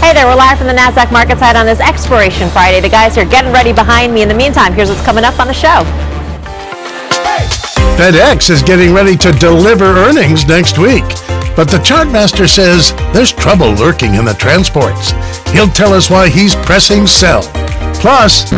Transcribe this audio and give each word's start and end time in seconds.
Hey 0.00 0.14
there, 0.14 0.26
we're 0.26 0.36
live 0.36 0.56
from 0.56 0.68
the 0.68 0.72
NASDAQ 0.72 1.06
MarketSite 1.06 1.56
on 1.56 1.66
this 1.66 1.80
Expiration 1.80 2.48
Friday. 2.50 2.80
The 2.80 2.88
guys 2.88 3.18
are 3.18 3.24
getting 3.24 3.52
ready 3.52 3.72
behind 3.72 4.14
me. 4.14 4.22
In 4.22 4.28
the 4.28 4.34
meantime, 4.34 4.72
here's 4.72 4.88
what's 4.88 5.04
coming 5.04 5.24
up 5.24 5.38
on 5.40 5.48
the 5.48 5.52
show. 5.52 5.82
FedEx 7.98 8.48
is 8.48 8.62
getting 8.62 8.94
ready 8.94 9.16
to 9.16 9.32
deliver 9.32 9.84
earnings 9.84 10.46
next 10.46 10.78
week. 10.78 11.04
But 11.56 11.68
the 11.68 11.78
chartmaster 11.78 12.48
says 12.48 12.92
there's 13.12 13.32
trouble 13.32 13.72
lurking 13.72 14.14
in 14.14 14.24
the 14.24 14.34
transports. 14.34 15.10
He'll 15.50 15.66
tell 15.66 15.92
us 15.92 16.08
why 16.08 16.28
he's 16.28 16.54
pressing 16.54 17.06
sell. 17.06 17.42
Plus, 17.94 18.52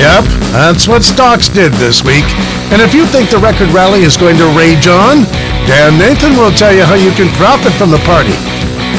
Yep, 0.00 0.24
that's 0.52 0.88
what 0.88 1.02
stocks 1.02 1.48
did 1.48 1.72
this 1.72 2.04
week. 2.04 2.24
And 2.70 2.80
if 2.80 2.94
you 2.94 3.04
think 3.06 3.30
the 3.30 3.38
record 3.38 3.68
rally 3.70 4.02
is 4.02 4.16
going 4.16 4.36
to 4.36 4.46
rage 4.56 4.86
on, 4.86 5.24
Dan 5.66 5.98
Nathan 5.98 6.36
will 6.36 6.52
tell 6.52 6.72
you 6.72 6.84
how 6.84 6.94
you 6.94 7.10
can 7.12 7.28
profit 7.34 7.72
from 7.72 7.90
the 7.90 7.98
party. 8.06 8.34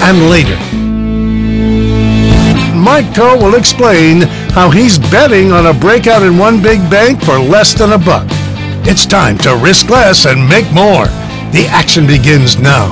And 0.03 0.29
later, 0.29 0.59
Mike 2.75 3.13
Khouw 3.15 3.41
will 3.41 3.55
explain 3.55 4.23
how 4.51 4.69
he's 4.69 4.99
betting 4.99 5.53
on 5.53 5.67
a 5.67 5.73
breakout 5.73 6.21
in 6.21 6.37
one 6.37 6.61
big 6.61 6.79
bank 6.89 7.23
for 7.23 7.39
less 7.39 7.73
than 7.73 7.93
a 7.93 7.97
buck. 7.97 8.27
It's 8.83 9.05
time 9.05 9.37
to 9.39 9.55
risk 9.55 9.89
less 9.89 10.25
and 10.25 10.49
make 10.49 10.65
more. 10.73 11.05
The 11.53 11.67
action 11.69 12.05
begins 12.05 12.57
now. 12.57 12.91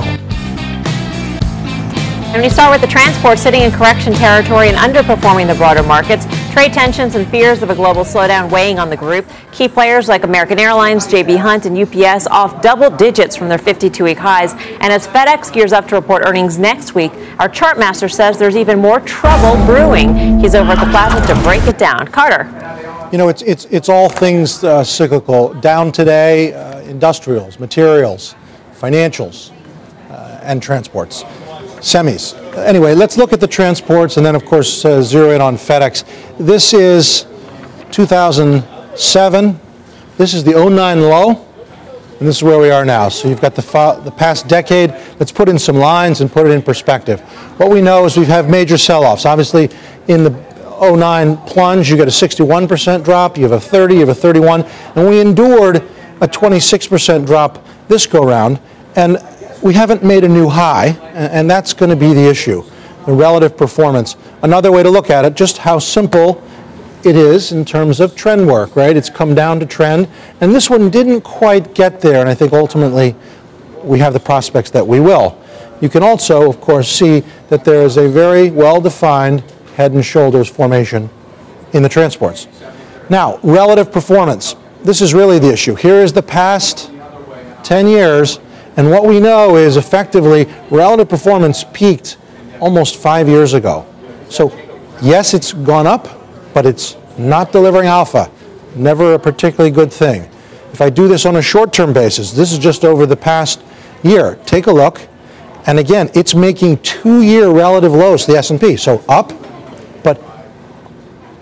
And 2.32 2.40
we 2.40 2.48
start 2.48 2.70
with 2.70 2.80
the 2.80 2.86
transport 2.86 3.38
sitting 3.38 3.62
in 3.62 3.72
correction 3.72 4.14
territory 4.14 4.68
and 4.68 4.78
underperforming 4.78 5.48
the 5.48 5.54
broader 5.56 5.82
markets. 5.82 6.26
Trade 6.50 6.72
tensions 6.72 7.14
and 7.14 7.24
fears 7.28 7.62
of 7.62 7.70
a 7.70 7.74
global 7.76 8.02
slowdown 8.02 8.50
weighing 8.50 8.80
on 8.80 8.90
the 8.90 8.96
group. 8.96 9.24
Key 9.52 9.68
players 9.68 10.08
like 10.08 10.24
American 10.24 10.58
Airlines, 10.58 11.06
JB 11.06 11.36
Hunt, 11.38 11.64
and 11.64 11.78
UPS 11.78 12.26
off 12.26 12.60
double 12.60 12.90
digits 12.90 13.36
from 13.36 13.48
their 13.48 13.56
52 13.56 14.02
week 14.02 14.18
highs. 14.18 14.52
And 14.52 14.92
as 14.92 15.06
FedEx 15.06 15.52
gears 15.52 15.72
up 15.72 15.86
to 15.88 15.94
report 15.94 16.24
earnings 16.26 16.58
next 16.58 16.92
week, 16.92 17.12
our 17.38 17.48
chart 17.48 17.78
master 17.78 18.08
says 18.08 18.36
there's 18.36 18.56
even 18.56 18.80
more 18.80 18.98
trouble 18.98 19.64
brewing. 19.64 20.40
He's 20.40 20.56
over 20.56 20.72
at 20.72 20.84
the 20.84 20.90
plaza 20.90 21.24
to 21.32 21.40
break 21.42 21.62
it 21.68 21.78
down. 21.78 22.08
Carter. 22.08 22.48
You 23.12 23.18
know, 23.18 23.28
it's, 23.28 23.42
it's, 23.42 23.66
it's 23.66 23.88
all 23.88 24.08
things 24.08 24.64
uh, 24.64 24.82
cyclical. 24.82 25.54
Down 25.54 25.92
today, 25.92 26.52
uh, 26.52 26.80
industrials, 26.80 27.60
materials, 27.60 28.34
financials, 28.74 29.52
uh, 30.10 30.40
and 30.42 30.60
transports 30.60 31.24
semis. 31.80 32.36
Anyway, 32.56 32.94
let's 32.94 33.16
look 33.16 33.32
at 33.32 33.40
the 33.40 33.46
transports 33.46 34.16
and 34.16 34.24
then, 34.24 34.34
of 34.34 34.44
course, 34.44 34.84
uh, 34.84 35.02
zero 35.02 35.30
in 35.30 35.40
on 35.40 35.56
FedEx. 35.56 36.04
This 36.38 36.72
is 36.72 37.26
2007. 37.90 39.60
This 40.16 40.34
is 40.34 40.44
the 40.44 40.52
09 40.52 41.00
low, 41.00 41.46
and 42.18 42.28
this 42.28 42.36
is 42.36 42.42
where 42.42 42.58
we 42.58 42.70
are 42.70 42.84
now. 42.84 43.08
So 43.08 43.28
you've 43.28 43.40
got 43.40 43.54
the, 43.54 43.62
fa- 43.62 44.00
the 44.04 44.10
past 44.10 44.46
decade. 44.48 44.90
Let's 45.18 45.32
put 45.32 45.48
in 45.48 45.58
some 45.58 45.76
lines 45.76 46.20
and 46.20 46.30
put 46.30 46.46
it 46.46 46.50
in 46.50 46.60
perspective. 46.60 47.20
What 47.58 47.70
we 47.70 47.80
know 47.80 48.04
is 48.04 48.16
we've 48.16 48.26
had 48.26 48.50
major 48.50 48.76
sell 48.76 49.04
offs. 49.04 49.24
Obviously, 49.24 49.70
in 50.08 50.24
the 50.24 50.30
09 50.80 51.36
plunge, 51.38 51.90
you 51.90 51.96
get 51.96 52.08
a 52.08 52.10
61% 52.10 53.04
drop, 53.04 53.36
you 53.36 53.44
have 53.44 53.52
a 53.52 53.60
30, 53.60 53.94
you 53.94 54.00
have 54.00 54.08
a 54.10 54.14
31, 54.14 54.62
and 54.94 55.08
we 55.08 55.20
endured 55.20 55.76
a 55.76 56.28
26% 56.28 57.26
drop 57.26 57.64
this 57.88 58.06
go 58.06 58.24
round. 58.24 58.60
And 58.96 59.16
we 59.62 59.74
haven't 59.74 60.02
made 60.02 60.24
a 60.24 60.28
new 60.28 60.48
high, 60.48 60.88
and 61.14 61.50
that's 61.50 61.72
going 61.72 61.90
to 61.90 61.96
be 61.96 62.12
the 62.12 62.28
issue 62.28 62.64
the 63.06 63.12
relative 63.12 63.56
performance. 63.56 64.16
Another 64.42 64.70
way 64.70 64.82
to 64.82 64.90
look 64.90 65.10
at 65.10 65.24
it, 65.24 65.34
just 65.34 65.58
how 65.58 65.78
simple 65.78 66.42
it 67.02 67.16
is 67.16 67.52
in 67.52 67.64
terms 67.64 67.98
of 67.98 68.14
trend 68.14 68.46
work, 68.46 68.76
right? 68.76 68.96
It's 68.96 69.08
come 69.08 69.34
down 69.34 69.58
to 69.60 69.66
trend, 69.66 70.08
and 70.40 70.54
this 70.54 70.68
one 70.68 70.90
didn't 70.90 71.22
quite 71.22 71.74
get 71.74 72.00
there, 72.00 72.20
and 72.20 72.28
I 72.28 72.34
think 72.34 72.52
ultimately 72.52 73.16
we 73.82 73.98
have 74.00 74.12
the 74.12 74.20
prospects 74.20 74.70
that 74.70 74.86
we 74.86 75.00
will. 75.00 75.38
You 75.80 75.88
can 75.88 76.02
also, 76.02 76.48
of 76.48 76.60
course, 76.60 76.90
see 76.90 77.24
that 77.48 77.64
there 77.64 77.82
is 77.82 77.96
a 77.96 78.06
very 78.06 78.50
well 78.50 78.80
defined 78.80 79.42
head 79.76 79.92
and 79.92 80.04
shoulders 80.04 80.48
formation 80.48 81.08
in 81.72 81.82
the 81.82 81.88
transports. 81.88 82.48
Now, 83.08 83.38
relative 83.42 83.90
performance. 83.90 84.56
This 84.82 85.00
is 85.00 85.14
really 85.14 85.38
the 85.38 85.50
issue. 85.50 85.74
Here 85.74 85.96
is 85.96 86.12
the 86.12 86.22
past 86.22 86.90
10 87.62 87.88
years 87.88 88.40
and 88.80 88.90
what 88.90 89.04
we 89.04 89.20
know 89.20 89.58
is 89.58 89.76
effectively 89.76 90.46
relative 90.70 91.06
performance 91.06 91.64
peaked 91.74 92.16
almost 92.60 92.96
five 92.96 93.28
years 93.28 93.52
ago. 93.52 93.84
So, 94.30 94.58
yes, 95.02 95.34
it's 95.34 95.52
gone 95.52 95.86
up, 95.86 96.08
but 96.54 96.64
it's 96.64 96.96
not 97.18 97.52
delivering 97.52 97.88
alpha. 97.88 98.30
Never 98.74 99.12
a 99.12 99.18
particularly 99.18 99.70
good 99.70 99.92
thing. 99.92 100.22
If 100.72 100.80
I 100.80 100.88
do 100.88 101.08
this 101.08 101.26
on 101.26 101.36
a 101.36 101.42
short 101.42 101.74
term 101.74 101.92
basis, 101.92 102.32
this 102.32 102.52
is 102.52 102.58
just 102.58 102.86
over 102.86 103.04
the 103.04 103.18
past 103.18 103.62
year. 104.02 104.36
Take 104.46 104.66
a 104.66 104.72
look. 104.72 105.06
And 105.66 105.78
again, 105.78 106.10
it's 106.14 106.34
making 106.34 106.78
two 106.78 107.20
year 107.20 107.50
relative 107.50 107.92
lows 107.92 108.24
to 108.24 108.32
the 108.32 108.38
S&P. 108.38 108.78
So 108.78 109.04
up, 109.10 109.30
but 110.02 110.18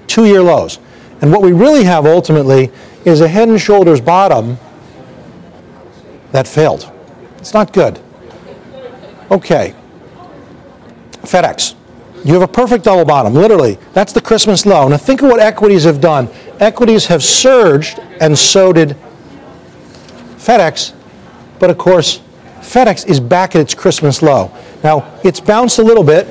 two 0.09 0.25
year 0.25 0.43
lows. 0.43 0.81
And 1.21 1.31
what 1.31 1.43
we 1.43 1.53
really 1.53 1.85
have 1.85 2.05
ultimately 2.05 2.73
is 3.05 3.21
a 3.21 3.29
head 3.29 3.49
and 3.49 3.61
shoulders 3.61 4.01
bottom 4.01 4.59
that 6.33 6.49
failed. 6.49 6.93
It's 7.39 7.55
not 7.55 7.73
good. 7.73 8.01
Okay. 9.31 9.75
FedEx. 11.23 11.75
You 12.25 12.33
have 12.35 12.43
a 12.43 12.49
perfect 12.49 12.85
double 12.85 13.05
bottom, 13.05 13.35
literally. 13.35 13.79
That's 13.93 14.13
the 14.13 14.21
Christmas 14.21 14.67
low. 14.67 14.89
Now 14.89 14.97
think 14.97 15.23
of 15.23 15.29
what 15.29 15.41
equities 15.41 15.85
have 15.85 16.01
done. 16.01 16.29
Equities 16.59 17.07
have 17.07 17.23
surged, 17.23 18.01
and 18.21 18.37
so 18.37 18.73
did 18.73 18.97
FedEx. 20.37 20.95
But 21.59 21.71
of 21.71 21.79
course, 21.79 22.21
FedEx 22.61 23.07
is 23.09 23.21
back 23.21 23.55
at 23.55 23.61
its 23.61 23.75
Christmas 23.75 24.21
low. 24.23 24.51
Now, 24.83 25.19
it's 25.25 25.41
bounced 25.41 25.79
a 25.79 25.83
little 25.83 26.05
bit, 26.05 26.27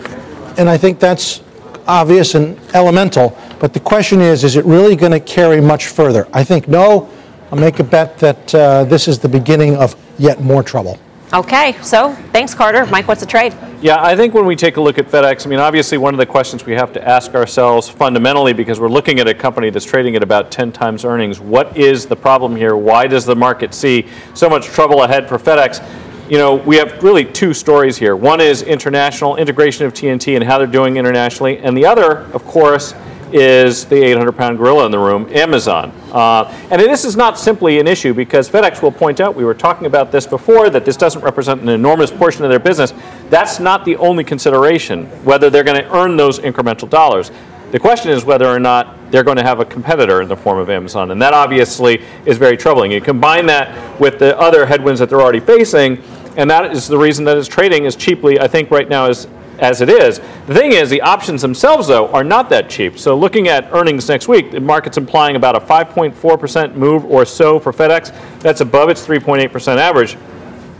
and 0.58 0.70
I 0.70 0.78
think 0.78 1.00
that's 1.00 1.42
obvious 1.88 2.36
and 2.36 2.60
elemental. 2.74 3.38
But 3.60 3.74
the 3.74 3.80
question 3.80 4.22
is, 4.22 4.44
is 4.44 4.56
it 4.56 4.66
really 4.66 4.96
going 4.96 5.14
to 5.14 5.20
carry 5.20 5.62
much 5.62 5.88
further? 5.88 6.28
I 6.34 6.44
think 6.44 6.68
no. 6.68 7.10
I'll 7.50 7.58
make 7.58 7.80
a 7.80 7.84
bet 7.84 8.18
that 8.20 8.54
uh, 8.54 8.84
this 8.84 9.08
is 9.08 9.20
the 9.20 9.30
beginning 9.30 9.78
of 9.78 9.96
yet 10.18 10.42
more 10.42 10.64
trouble. 10.64 11.00
Okay, 11.34 11.78
so 11.82 12.14
thanks, 12.34 12.54
Carter. 12.54 12.86
Mike, 12.88 13.08
what's 13.08 13.22
the 13.22 13.28
trade? 13.28 13.54
Yeah, 13.82 13.98
I 14.00 14.16
think 14.16 14.34
when 14.34 14.46
we 14.46 14.56
take 14.56 14.76
a 14.78 14.82
look 14.82 14.98
at 14.98 15.08
FedEx, 15.08 15.46
I 15.46 15.50
mean, 15.50 15.60
obviously, 15.60 15.98
one 15.98 16.14
of 16.14 16.18
the 16.18 16.26
questions 16.26 16.66
we 16.66 16.74
have 16.74 16.92
to 16.94 17.08
ask 17.08 17.36
ourselves 17.36 17.88
fundamentally, 17.88 18.52
because 18.52 18.80
we're 18.80 18.90
looking 18.90 19.20
at 19.20 19.28
a 19.28 19.34
company 19.34 19.70
that's 19.70 19.86
trading 19.86 20.16
at 20.18 20.24
about 20.24 20.52
10 20.52 20.74
times 20.74 21.06
earnings, 21.06 21.40
what 21.40 21.76
is 21.78 22.06
the 22.06 22.16
problem 22.16 22.56
here? 22.56 22.76
Why 22.76 23.08
does 23.08 23.26
the 23.26 23.36
market 23.36 23.74
see 23.74 24.08
so 24.34 24.50
much 24.50 24.66
trouble 24.66 25.04
ahead 25.04 25.28
for 25.30 25.38
FedEx? 25.38 25.86
You 26.30 26.38
know, 26.38 26.56
we 26.56 26.76
have 26.78 27.02
really 27.02 27.24
two 27.24 27.54
stories 27.54 27.98
here. 27.98 28.18
One 28.18 28.42
is 28.42 28.62
international 28.62 29.38
integration 29.38 29.86
of 29.86 29.94
TNT 29.94 30.36
and 30.36 30.44
how 30.44 30.58
they're 30.58 30.68
doing 30.68 30.98
internationally, 30.98 31.60
and 31.60 31.78
the 31.78 31.86
other, 31.86 32.20
of 32.34 32.44
course, 32.46 32.94
is 33.34 33.86
the 33.86 34.02
800 34.02 34.32
pound 34.34 34.58
gorilla 34.58 34.86
in 34.86 34.92
the 34.92 35.00
room, 35.00 35.28
Amazon. 35.32 35.92
Uh, 36.12 36.46
and 36.72 36.82
this 36.82 37.06
is 37.06 37.16
not 37.16 37.38
simply 37.38 37.80
an 37.80 37.88
issue 37.88 38.14
because 38.14 38.50
FedEx 38.50 38.82
will 38.82 38.92
point 38.92 39.20
out, 39.20 39.36
we 39.36 39.44
were 39.44 39.54
talking 39.54 39.86
about 39.86 40.12
this 40.12 40.26
before, 40.26 40.70
that 40.70 40.86
this 40.86 40.98
doesn't 40.98 41.22
represent 41.22 41.62
an 41.62 41.70
enormous 41.70 42.12
portion 42.12 42.44
of 42.44 42.50
their 42.50 42.60
business. 42.60 42.94
That's 43.30 43.60
not 43.60 43.86
the 43.86 43.96
only 43.98 44.24
consideration, 44.24 45.06
whether 45.24 45.50
they're 45.50 45.64
going 45.64 45.82
to 45.82 45.96
earn 45.96 46.18
those 46.18 46.40
incremental 46.40 46.90
dollars. 46.90 47.32
The 47.72 47.80
question 47.80 48.12
is 48.12 48.24
whether 48.24 48.48
or 48.48 48.60
not 48.60 49.12
they're 49.12 49.26
going 49.26 49.38
to 49.38 49.44
have 49.44 49.60
a 49.60 49.66
competitor 49.66 50.22
in 50.22 50.30
the 50.30 50.38
form 50.38 50.58
of 50.58 50.70
Amazon. 50.70 51.12
And 51.12 51.22
that 51.22 51.34
obviously 51.34 52.02
is 52.26 52.38
very 52.38 52.56
troubling. 52.56 52.92
You 52.92 53.02
combine 53.02 53.46
that 53.48 54.00
with 54.00 54.20
the 54.20 54.40
other 54.40 54.66
headwinds 54.66 55.00
that 55.02 55.10
they're 55.10 55.22
already 55.22 55.42
facing, 55.42 56.02
and 56.38 56.50
that 56.50 56.72
is 56.72 56.88
the 56.88 56.98
reason 56.98 57.26
that 57.26 57.36
it's 57.36 57.48
trading 57.48 57.86
as 57.86 57.96
cheaply, 57.96 58.40
I 58.40 58.48
think, 58.48 58.72
right 58.72 58.88
now 58.88 59.08
as 59.08 59.28
as 59.60 59.82
it 59.82 59.90
is. 59.90 60.20
The 60.48 60.54
thing 60.54 60.74
is, 60.74 60.90
the 60.90 61.02
options 61.02 61.42
themselves, 61.42 61.88
though, 61.88 62.08
are 62.10 62.24
not 62.24 62.50
that 62.50 62.70
cheap. 62.70 62.98
So 62.98 63.18
looking 63.18 63.48
at 63.48 63.72
earnings 63.74 64.08
next 64.08 64.28
week, 64.28 64.52
the 64.52 64.60
market's 64.60 64.98
implying 64.98 65.36
about 65.36 65.56
a 65.56 65.60
5.4% 65.60 66.76
move 66.76 67.06
or 67.06 67.26
so 67.26 67.60
for 67.60 67.72
FedEx. 67.72 68.40
That's 68.40 68.62
above 68.62 68.90
its 68.90 69.06
3.8% 69.06 69.78
average. 69.78 70.18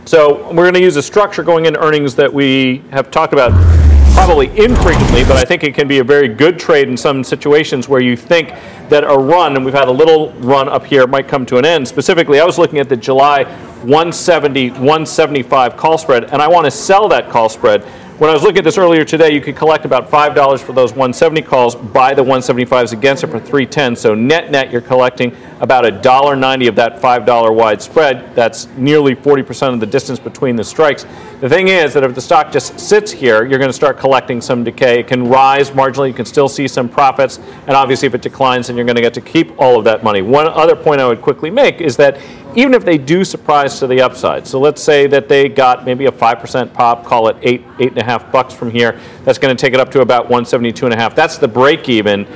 So 0.04 0.48
we're 0.48 0.64
going 0.64 0.74
to 0.74 0.80
use 0.80 0.96
a 0.96 1.02
structure 1.02 1.42
going 1.42 1.66
into 1.66 1.80
earnings 1.80 2.14
that 2.14 2.32
we 2.32 2.82
have 2.90 3.10
talked 3.10 3.32
about 3.32 3.52
probably 4.14 4.48
infrequently, 4.58 5.22
but 5.22 5.36
I 5.36 5.44
think 5.44 5.62
it 5.62 5.74
can 5.74 5.86
be 5.86 6.00
a 6.00 6.04
very 6.04 6.28
good 6.28 6.58
trade 6.58 6.88
in 6.88 6.96
some 6.96 7.22
situations 7.22 7.88
where 7.88 8.00
you 8.00 8.16
think 8.16 8.48
that 8.88 9.04
a 9.04 9.16
run, 9.16 9.54
and 9.54 9.64
we've 9.64 9.74
had 9.74 9.86
a 9.86 9.92
little 9.92 10.32
run 10.40 10.68
up 10.68 10.84
here, 10.84 11.06
might 11.06 11.28
come 11.28 11.46
to 11.46 11.56
an 11.56 11.64
end. 11.64 11.86
Specifically, 11.86 12.40
I 12.40 12.44
was 12.44 12.58
looking 12.58 12.80
at 12.80 12.88
the 12.88 12.96
July 12.96 13.44
170, 13.44 14.70
175 14.70 15.76
call 15.76 15.98
spread, 15.98 16.24
and 16.32 16.42
I 16.42 16.48
want 16.48 16.64
to 16.64 16.70
sell 16.70 17.06
that 17.08 17.30
call 17.30 17.48
spread 17.48 17.86
when 18.18 18.30
I 18.30 18.32
was 18.32 18.42
looking 18.42 18.58
at 18.58 18.64
this 18.64 18.78
earlier 18.78 19.04
today, 19.04 19.32
you 19.32 19.40
could 19.40 19.54
collect 19.54 19.84
about 19.84 20.10
$5 20.10 20.60
for 20.60 20.72
those 20.72 20.90
170 20.90 21.40
calls, 21.42 21.76
buy 21.76 22.14
the 22.14 22.24
175s 22.24 22.92
against 22.92 23.22
it 23.22 23.28
for 23.28 23.38
310. 23.38 23.94
So 23.94 24.12
net 24.16 24.50
net, 24.50 24.72
you're 24.72 24.80
collecting 24.80 25.36
about 25.60 25.84
$1.90 25.84 26.68
of 26.68 26.74
that 26.74 27.00
$5 27.00 27.54
wide 27.54 27.80
spread. 27.80 28.34
That's 28.34 28.66
nearly 28.76 29.14
40% 29.14 29.72
of 29.72 29.78
the 29.78 29.86
distance 29.86 30.18
between 30.18 30.56
the 30.56 30.64
strikes. 30.64 31.06
The 31.40 31.48
thing 31.48 31.68
is 31.68 31.94
that 31.94 32.02
if 32.02 32.16
the 32.16 32.20
stock 32.20 32.50
just 32.50 32.80
sits 32.80 33.12
here, 33.12 33.44
you're 33.44 33.60
going 33.60 33.70
to 33.70 33.72
start 33.72 33.98
collecting 33.98 34.40
some 34.40 34.64
decay. 34.64 34.98
It 34.98 35.06
can 35.06 35.28
rise 35.28 35.70
marginally, 35.70 36.08
you 36.08 36.14
can 36.14 36.26
still 36.26 36.48
see 36.48 36.66
some 36.66 36.88
profits, 36.88 37.38
and 37.68 37.76
obviously 37.76 38.06
if 38.06 38.14
it 38.16 38.22
declines, 38.22 38.66
then 38.66 38.74
you're 38.74 38.84
going 38.84 38.96
to 38.96 39.02
get 39.02 39.14
to 39.14 39.20
keep 39.20 39.56
all 39.60 39.78
of 39.78 39.84
that 39.84 40.02
money. 40.02 40.22
One 40.22 40.48
other 40.48 40.74
point 40.74 41.00
I 41.00 41.06
would 41.06 41.22
quickly 41.22 41.50
make 41.50 41.80
is 41.80 41.96
that 41.98 42.18
even 42.58 42.74
if 42.74 42.84
they 42.84 42.98
do 42.98 43.24
surprise 43.24 43.78
to 43.78 43.86
the 43.86 44.00
upside. 44.00 44.44
So 44.44 44.58
let's 44.58 44.82
say 44.82 45.06
that 45.06 45.28
they 45.28 45.48
got 45.48 45.84
maybe 45.84 46.06
a 46.06 46.10
5% 46.10 46.72
pop, 46.72 47.04
call 47.04 47.28
it 47.28 47.36
eight, 47.42 47.64
eight 47.78 47.90
and 47.90 47.98
a 47.98 48.04
half 48.04 48.32
bucks 48.32 48.52
from 48.52 48.70
here. 48.70 48.98
That's 49.22 49.38
going 49.38 49.56
to 49.56 49.60
take 49.60 49.74
it 49.74 49.80
up 49.80 49.92
to 49.92 50.00
about 50.00 50.24
172 50.24 50.86
and 50.86 50.92
a 50.92 50.96
half. 50.96 51.14
That's 51.14 51.38
the 51.38 51.46
break 51.46 51.88
even 51.88 52.26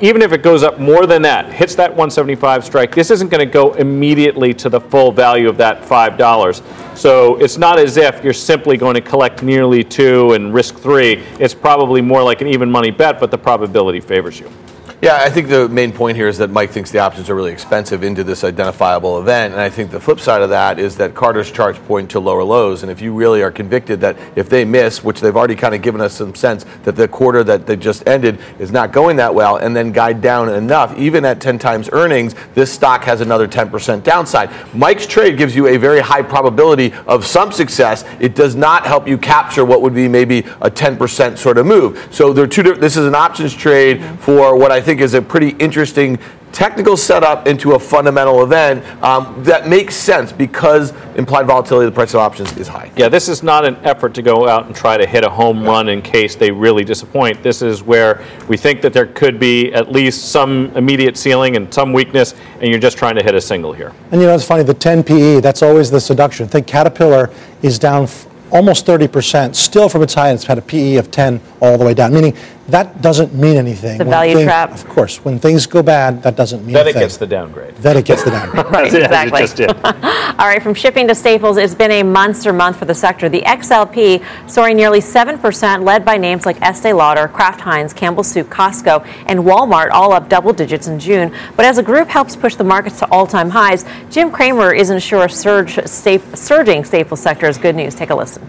even 0.00 0.22
if 0.22 0.32
it 0.32 0.42
goes 0.42 0.62
up 0.62 0.78
more 0.78 1.06
than 1.06 1.22
that, 1.22 1.52
hits 1.52 1.74
that 1.74 1.90
175 1.90 2.64
strike, 2.64 2.94
this 2.94 3.10
isn't 3.10 3.28
going 3.28 3.44
to 3.44 3.52
go 3.52 3.74
immediately 3.74 4.54
to 4.54 4.68
the 4.68 4.80
full 4.80 5.10
value 5.10 5.48
of 5.48 5.56
that 5.56 5.82
$5. 5.82 6.96
So 6.96 7.36
it's 7.36 7.58
not 7.58 7.78
as 7.78 7.96
if 7.96 8.22
you're 8.22 8.32
simply 8.32 8.76
going 8.76 8.94
to 8.94 9.00
collect 9.00 9.42
nearly 9.42 9.82
two 9.82 10.34
and 10.34 10.54
risk 10.54 10.76
three. 10.76 11.24
It's 11.40 11.54
probably 11.54 12.00
more 12.00 12.22
like 12.22 12.40
an 12.40 12.46
even 12.46 12.70
money 12.70 12.90
bet, 12.90 13.18
but 13.18 13.30
the 13.30 13.38
probability 13.38 14.00
favors 14.00 14.38
you. 14.38 14.50
Yeah, 15.00 15.18
I 15.22 15.30
think 15.30 15.46
the 15.46 15.68
main 15.68 15.92
point 15.92 16.16
here 16.16 16.26
is 16.26 16.38
that 16.38 16.50
Mike 16.50 16.72
thinks 16.72 16.90
the 16.90 16.98
options 16.98 17.30
are 17.30 17.34
really 17.36 17.52
expensive 17.52 18.02
into 18.02 18.24
this 18.24 18.42
identifiable 18.42 19.20
event. 19.20 19.54
And 19.54 19.62
I 19.62 19.70
think 19.70 19.92
the 19.92 20.00
flip 20.00 20.18
side 20.18 20.42
of 20.42 20.50
that 20.50 20.80
is 20.80 20.96
that 20.96 21.14
Carter's 21.14 21.52
charts 21.52 21.78
point 21.78 22.10
to 22.10 22.18
lower 22.18 22.42
lows. 22.42 22.82
And 22.82 22.90
if 22.90 23.00
you 23.00 23.14
really 23.14 23.40
are 23.40 23.52
convicted 23.52 24.00
that 24.00 24.16
if 24.34 24.48
they 24.48 24.64
miss, 24.64 25.04
which 25.04 25.20
they've 25.20 25.36
already 25.36 25.54
kind 25.54 25.72
of 25.72 25.82
given 25.82 26.00
us 26.00 26.14
some 26.14 26.34
sense 26.34 26.66
that 26.82 26.96
the 26.96 27.06
quarter 27.06 27.44
that 27.44 27.64
they 27.64 27.76
just 27.76 28.08
ended 28.08 28.40
is 28.58 28.72
not 28.72 28.90
going 28.92 29.18
that 29.18 29.32
well, 29.32 29.54
and 29.54 29.76
then 29.76 29.92
guide 29.92 30.20
down 30.20 30.48
enough, 30.48 30.98
even 30.98 31.24
at 31.24 31.40
10 31.40 31.60
times 31.60 31.88
earnings, 31.92 32.34
this 32.54 32.72
stock 32.72 33.04
has 33.04 33.20
another 33.20 33.46
10% 33.46 34.02
downside. 34.02 34.50
Mike's 34.74 35.06
trade 35.06 35.38
gives 35.38 35.54
you 35.54 35.68
a 35.68 35.76
very 35.76 36.00
high 36.00 36.22
probability 36.22 36.92
of 37.06 37.24
some 37.24 37.52
success. 37.52 38.04
It 38.18 38.34
does 38.34 38.56
not 38.56 38.84
help 38.84 39.06
you 39.06 39.16
capture 39.16 39.64
what 39.64 39.80
would 39.80 39.94
be 39.94 40.08
maybe 40.08 40.40
a 40.60 40.68
10% 40.68 41.38
sort 41.38 41.56
of 41.56 41.66
move. 41.66 42.08
So 42.10 42.32
there 42.32 42.42
are 42.42 42.48
two. 42.48 42.64
This 42.64 42.96
is 42.96 43.06
an 43.06 43.14
options 43.14 43.54
trade 43.54 43.98
mm-hmm. 44.00 44.16
for 44.16 44.58
what 44.58 44.72
I 44.72 44.80
think 44.80 44.87
is 44.88 45.14
a 45.14 45.20
pretty 45.20 45.50
interesting 45.58 46.18
technical 46.52 46.96
setup 46.96 47.46
into 47.46 47.72
a 47.72 47.78
fundamental 47.78 48.42
event 48.42 48.84
um, 49.02 49.42
that 49.44 49.68
makes 49.68 49.94
sense 49.94 50.32
because 50.32 50.92
implied 51.16 51.46
volatility 51.46 51.86
of 51.86 51.92
the 51.92 51.94
price 51.94 52.14
of 52.14 52.20
options 52.20 52.56
is 52.56 52.66
high. 52.66 52.90
Yeah, 52.96 53.08
this 53.08 53.28
is 53.28 53.42
not 53.42 53.64
an 53.64 53.76
effort 53.84 54.14
to 54.14 54.22
go 54.22 54.48
out 54.48 54.66
and 54.66 54.74
try 54.74 54.96
to 54.96 55.06
hit 55.06 55.24
a 55.24 55.28
home 55.30 55.62
run 55.62 55.88
in 55.88 56.00
case 56.00 56.34
they 56.34 56.50
really 56.50 56.84
disappoint. 56.84 57.42
This 57.42 57.60
is 57.60 57.82
where 57.82 58.24
we 58.48 58.56
think 58.56 58.80
that 58.82 58.92
there 58.92 59.06
could 59.06 59.38
be 59.38 59.72
at 59.74 59.92
least 59.92 60.30
some 60.30 60.72
immediate 60.74 61.16
ceiling 61.16 61.56
and 61.56 61.72
some 61.72 61.92
weakness, 61.92 62.34
and 62.60 62.70
you're 62.70 62.80
just 62.80 62.96
trying 62.96 63.16
to 63.16 63.22
hit 63.22 63.34
a 63.34 63.40
single 63.40 63.72
here. 63.72 63.92
And 64.10 64.20
you 64.20 64.26
know, 64.26 64.34
it's 64.34 64.44
funny, 64.44 64.62
the 64.62 64.74
10 64.74 65.04
PE, 65.04 65.40
that's 65.40 65.62
always 65.62 65.90
the 65.90 66.00
seduction. 66.00 66.46
I 66.46 66.48
think 66.48 66.66
Caterpillar 66.66 67.30
is 67.62 67.78
down 67.78 68.04
f- 68.04 68.26
almost 68.50 68.86
30%, 68.86 69.54
still 69.54 69.88
from 69.88 70.02
its 70.02 70.14
high, 70.14 70.32
it's 70.32 70.44
had 70.44 70.58
a 70.58 70.62
PE 70.62 70.96
of 70.96 71.10
10 71.10 71.40
all 71.60 71.76
the 71.76 71.84
way 71.84 71.92
down, 71.92 72.14
meaning 72.14 72.34
that 72.68 73.00
doesn't 73.02 73.34
mean 73.34 73.56
anything. 73.56 73.98
The 73.98 74.04
When 74.04 74.10
value 74.10 74.34
thing- 74.36 74.46
trap. 74.46 74.72
Of 74.72 74.86
course, 74.88 75.24
when 75.24 75.38
things 75.38 75.66
go 75.66 75.82
bad, 75.82 76.22
that 76.22 76.36
doesn't 76.36 76.64
mean 76.66 76.74
Then 76.74 76.86
a 76.86 76.90
it 76.90 76.94
gets 76.94 77.16
the 77.16 77.26
downgrade. 77.26 77.74
Then 77.76 77.96
it 77.96 78.04
gets 78.04 78.22
the 78.24 78.30
downgrade. 78.30 78.66
Right, 78.70 78.86
As 78.88 78.94
it 78.94 79.02
exactly. 79.04 79.40
just 79.40 79.56
did. 79.56 79.70
All 79.84 80.46
right, 80.46 80.62
from 80.62 80.74
shipping 80.74 81.08
to 81.08 81.14
staples, 81.14 81.56
it's 81.56 81.74
been 81.74 81.90
a 81.90 82.02
monster 82.02 82.52
month 82.52 82.78
for 82.78 82.84
the 82.84 82.94
sector. 82.94 83.28
The 83.28 83.40
XLP 83.42 84.22
soaring 84.50 84.76
nearly 84.76 85.00
7%, 85.00 85.82
led 85.84 86.04
by 86.04 86.16
names 86.18 86.44
like 86.46 86.60
Estee 86.60 86.92
Lauder, 86.92 87.26
Kraft 87.28 87.60
Heinz, 87.60 87.92
Campbell 87.92 88.22
Soup, 88.22 88.46
Costco, 88.48 89.06
and 89.26 89.40
Walmart, 89.40 89.90
all 89.92 90.12
up 90.12 90.28
double 90.28 90.52
digits 90.52 90.86
in 90.88 90.98
June. 90.98 91.34
But 91.56 91.64
as 91.64 91.78
a 91.78 91.82
group 91.82 92.08
helps 92.08 92.36
push 92.36 92.54
the 92.54 92.64
markets 92.64 92.98
to 93.00 93.10
all 93.10 93.26
time 93.26 93.50
highs, 93.50 93.84
Jim 94.10 94.30
Cramer 94.30 94.74
isn't 94.74 95.00
sure 95.00 95.24
a 95.24 95.30
surge, 95.30 95.78
sta- 95.86 96.34
surging 96.34 96.84
staples 96.84 97.20
sector 97.20 97.46
is 97.48 97.56
good 97.58 97.74
news. 97.76 97.94
Take 97.94 98.10
a 98.10 98.14
listen. 98.14 98.48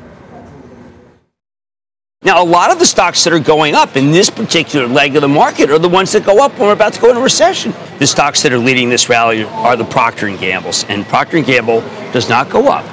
Now, 2.22 2.44
a 2.44 2.46
lot 2.46 2.70
of 2.70 2.80
the 2.80 2.86
stocks 2.86 3.24
that 3.24 3.32
are 3.32 3.40
going 3.40 3.76
up 3.76 3.96
in 3.96 4.12
this 4.12 4.30
particular 4.30 4.88
leg 4.88 5.16
of 5.16 5.22
the 5.22 5.30
market 5.30 5.70
are 5.70 5.80
the 5.80 5.88
ones 5.88 6.12
that 6.12 6.26
go 6.26 6.44
up 6.44 6.52
when 6.60 6.68
we're 6.68 6.74
about 6.74 6.92
to 6.92 7.00
go 7.00 7.08
into 7.08 7.22
recession. 7.22 7.74
The 7.98 8.08
stocks 8.08 8.44
that 8.44 8.52
are 8.52 8.58
leading 8.58 8.90
this 8.90 9.08
rally 9.08 9.46
are 9.46 9.78
the 9.78 9.86
Procter 9.86 10.28
and 10.28 10.38
Gamble's, 10.38 10.84
and 10.90 11.06
Procter 11.06 11.38
and 11.38 11.46
Gamble 11.46 11.80
does 12.12 12.28
not 12.28 12.50
go 12.50 12.68
up 12.68 12.84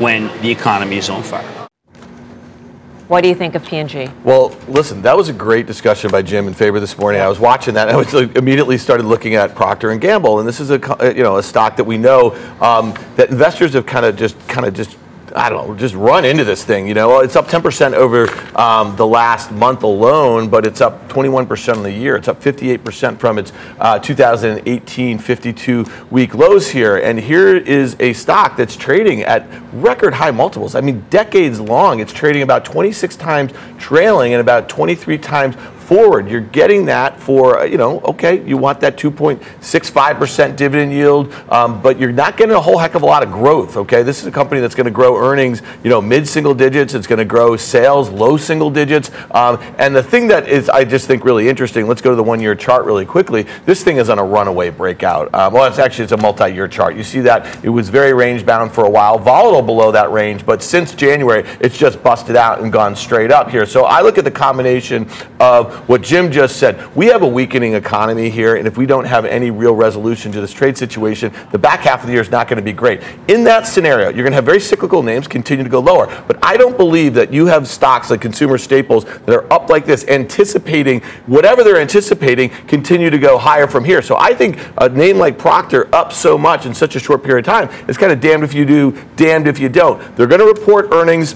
when 0.00 0.28
the 0.42 0.50
economy 0.52 0.96
is 0.96 1.10
on 1.10 1.24
fire. 1.24 1.44
What 3.08 3.22
do 3.22 3.28
you 3.28 3.34
think 3.34 3.56
of 3.56 3.64
P&G? 3.66 4.10
Well, 4.22 4.56
listen, 4.68 5.02
that 5.02 5.16
was 5.16 5.28
a 5.28 5.32
great 5.32 5.66
discussion 5.66 6.12
by 6.12 6.22
Jim 6.22 6.46
in 6.46 6.54
favor 6.54 6.78
this 6.78 6.96
morning. 6.96 7.20
I 7.20 7.26
was 7.26 7.40
watching 7.40 7.74
that. 7.74 7.88
And 7.88 7.96
I 7.96 7.98
was 7.98 8.14
like, 8.14 8.36
immediately 8.36 8.78
started 8.78 9.06
looking 9.06 9.34
at 9.34 9.56
Procter 9.56 9.90
and 9.90 10.00
Gamble, 10.00 10.38
and 10.38 10.46
this 10.46 10.60
is 10.60 10.70
a 10.70 11.02
uh, 11.02 11.10
you 11.10 11.24
know 11.24 11.38
a 11.38 11.42
stock 11.42 11.74
that 11.78 11.84
we 11.84 11.98
know 11.98 12.30
um, 12.60 12.94
that 13.16 13.30
investors 13.30 13.72
have 13.72 13.86
kind 13.86 14.06
of 14.06 14.14
just 14.14 14.38
kind 14.46 14.66
of 14.66 14.72
just. 14.72 14.96
I 15.34 15.48
don't 15.50 15.68
know, 15.68 15.74
just 15.74 15.94
run 15.94 16.24
into 16.24 16.44
this 16.44 16.64
thing. 16.64 16.88
You 16.88 16.94
know, 16.94 17.20
it's 17.20 17.36
up 17.36 17.46
10% 17.46 17.94
over 17.94 18.28
um, 18.58 18.96
the 18.96 19.06
last 19.06 19.50
month 19.50 19.82
alone, 19.82 20.48
but 20.48 20.66
it's 20.66 20.80
up 20.80 21.08
21% 21.08 21.76
on 21.76 21.82
the 21.82 21.92
year. 21.92 22.16
It's 22.16 22.28
up 22.28 22.40
58% 22.40 23.18
from 23.18 23.38
its 23.38 23.52
uh, 23.78 23.98
2018 23.98 25.18
52 25.18 25.84
week 26.10 26.34
lows 26.34 26.68
here. 26.68 26.96
And 26.96 27.18
here 27.18 27.56
is 27.56 27.96
a 28.00 28.12
stock 28.12 28.56
that's 28.56 28.76
trading 28.76 29.22
at 29.22 29.46
record 29.72 30.14
high 30.14 30.30
multiples. 30.30 30.74
I 30.74 30.80
mean, 30.80 31.04
decades 31.10 31.60
long. 31.60 32.00
It's 32.00 32.12
trading 32.12 32.42
about 32.42 32.64
26 32.64 33.16
times 33.16 33.52
trailing 33.78 34.32
and 34.32 34.40
about 34.40 34.68
23 34.68 35.18
times 35.18 35.56
forward. 35.88 36.28
You're 36.28 36.42
getting 36.42 36.84
that 36.84 37.18
for, 37.18 37.60
uh, 37.60 37.64
you 37.64 37.78
know, 37.78 38.00
okay, 38.00 38.46
you 38.46 38.58
want 38.58 38.78
that 38.80 38.98
2.65% 38.98 40.54
dividend 40.54 40.92
yield, 40.92 41.32
um, 41.48 41.80
but 41.80 41.98
you're 41.98 42.12
not 42.12 42.36
getting 42.36 42.54
a 42.54 42.60
whole 42.60 42.76
heck 42.76 42.94
of 42.94 43.00
a 43.00 43.06
lot 43.06 43.22
of 43.22 43.32
growth, 43.32 43.74
okay? 43.78 44.02
This 44.02 44.20
is 44.20 44.26
a 44.26 44.30
company 44.30 44.60
that's 44.60 44.74
going 44.74 44.84
to 44.84 44.90
grow 44.90 45.16
earnings, 45.16 45.62
you 45.82 45.88
know, 45.88 46.02
mid 46.02 46.28
single 46.28 46.52
digits. 46.52 46.92
It's 46.92 47.06
going 47.06 47.20
to 47.20 47.24
grow 47.24 47.56
sales, 47.56 48.10
low 48.10 48.36
single 48.36 48.68
digits. 48.68 49.10
Um, 49.30 49.58
and 49.78 49.96
the 49.96 50.02
thing 50.02 50.28
that 50.28 50.46
is, 50.46 50.68
I 50.68 50.84
just 50.84 51.06
think, 51.06 51.24
really 51.24 51.48
interesting, 51.48 51.88
let's 51.88 52.02
go 52.02 52.10
to 52.10 52.16
the 52.16 52.22
one 52.22 52.40
year 52.40 52.54
chart 52.54 52.84
really 52.84 53.06
quickly. 53.06 53.46
This 53.64 53.82
thing 53.82 53.96
is 53.96 54.10
on 54.10 54.18
a 54.18 54.24
runaway 54.24 54.68
breakout. 54.68 55.34
Um, 55.34 55.54
well, 55.54 55.64
it's 55.64 55.78
actually, 55.78 56.04
it's 56.04 56.12
a 56.12 56.18
multi 56.18 56.50
year 56.52 56.68
chart. 56.68 56.96
You 56.96 57.02
see 57.02 57.20
that 57.20 57.64
it 57.64 57.70
was 57.70 57.88
very 57.88 58.12
range 58.12 58.44
bound 58.44 58.72
for 58.72 58.84
a 58.84 58.90
while, 58.90 59.18
volatile 59.18 59.62
below 59.62 59.90
that 59.92 60.10
range, 60.10 60.44
but 60.44 60.62
since 60.62 60.94
January, 60.94 61.48
it's 61.60 61.78
just 61.78 62.02
busted 62.02 62.36
out 62.36 62.60
and 62.60 62.70
gone 62.70 62.94
straight 62.94 63.30
up 63.30 63.48
here. 63.48 63.64
So 63.64 63.84
I 63.84 64.02
look 64.02 64.18
at 64.18 64.24
the 64.24 64.30
combination 64.30 65.08
of 65.40 65.77
what 65.86 66.02
Jim 66.02 66.30
just 66.30 66.56
said. 66.56 66.94
We 66.94 67.06
have 67.06 67.22
a 67.22 67.26
weakening 67.26 67.74
economy 67.74 68.30
here, 68.30 68.56
and 68.56 68.66
if 68.66 68.76
we 68.76 68.86
don't 68.86 69.04
have 69.04 69.24
any 69.24 69.50
real 69.50 69.74
resolution 69.74 70.32
to 70.32 70.40
this 70.40 70.52
trade 70.52 70.76
situation, 70.76 71.32
the 71.52 71.58
back 71.58 71.80
half 71.80 72.00
of 72.00 72.06
the 72.06 72.12
year 72.12 72.22
is 72.22 72.30
not 72.30 72.48
going 72.48 72.56
to 72.56 72.62
be 72.62 72.72
great. 72.72 73.02
In 73.28 73.44
that 73.44 73.66
scenario, 73.66 74.06
you're 74.06 74.24
going 74.24 74.32
to 74.32 74.36
have 74.36 74.44
very 74.44 74.60
cyclical 74.60 75.02
names 75.02 75.28
continue 75.28 75.64
to 75.64 75.70
go 75.70 75.80
lower. 75.80 76.06
But 76.26 76.38
I 76.42 76.56
don't 76.56 76.76
believe 76.76 77.14
that 77.14 77.32
you 77.32 77.46
have 77.46 77.68
stocks 77.68 78.10
like 78.10 78.20
consumer 78.20 78.58
staples 78.58 79.04
that 79.04 79.30
are 79.30 79.52
up 79.52 79.68
like 79.68 79.86
this, 79.86 80.06
anticipating 80.08 81.00
whatever 81.26 81.62
they're 81.64 81.80
anticipating 81.80 82.50
continue 82.66 83.10
to 83.10 83.18
go 83.18 83.38
higher 83.38 83.66
from 83.66 83.84
here. 83.84 84.02
So 84.02 84.16
I 84.16 84.34
think 84.34 84.58
a 84.78 84.88
name 84.88 85.18
like 85.18 85.38
Procter 85.38 85.94
up 85.94 86.12
so 86.12 86.36
much 86.36 86.66
in 86.66 86.74
such 86.74 86.96
a 86.96 87.00
short 87.00 87.22
period 87.22 87.46
of 87.46 87.52
time 87.52 87.88
is 87.88 87.96
kind 87.96 88.12
of 88.12 88.20
damned 88.20 88.44
if 88.44 88.54
you 88.54 88.64
do, 88.64 88.98
damned 89.16 89.46
if 89.46 89.58
you 89.58 89.68
don't. 89.68 89.98
They're 90.16 90.26
going 90.26 90.40
to 90.40 90.46
report 90.46 90.88
earnings 90.92 91.34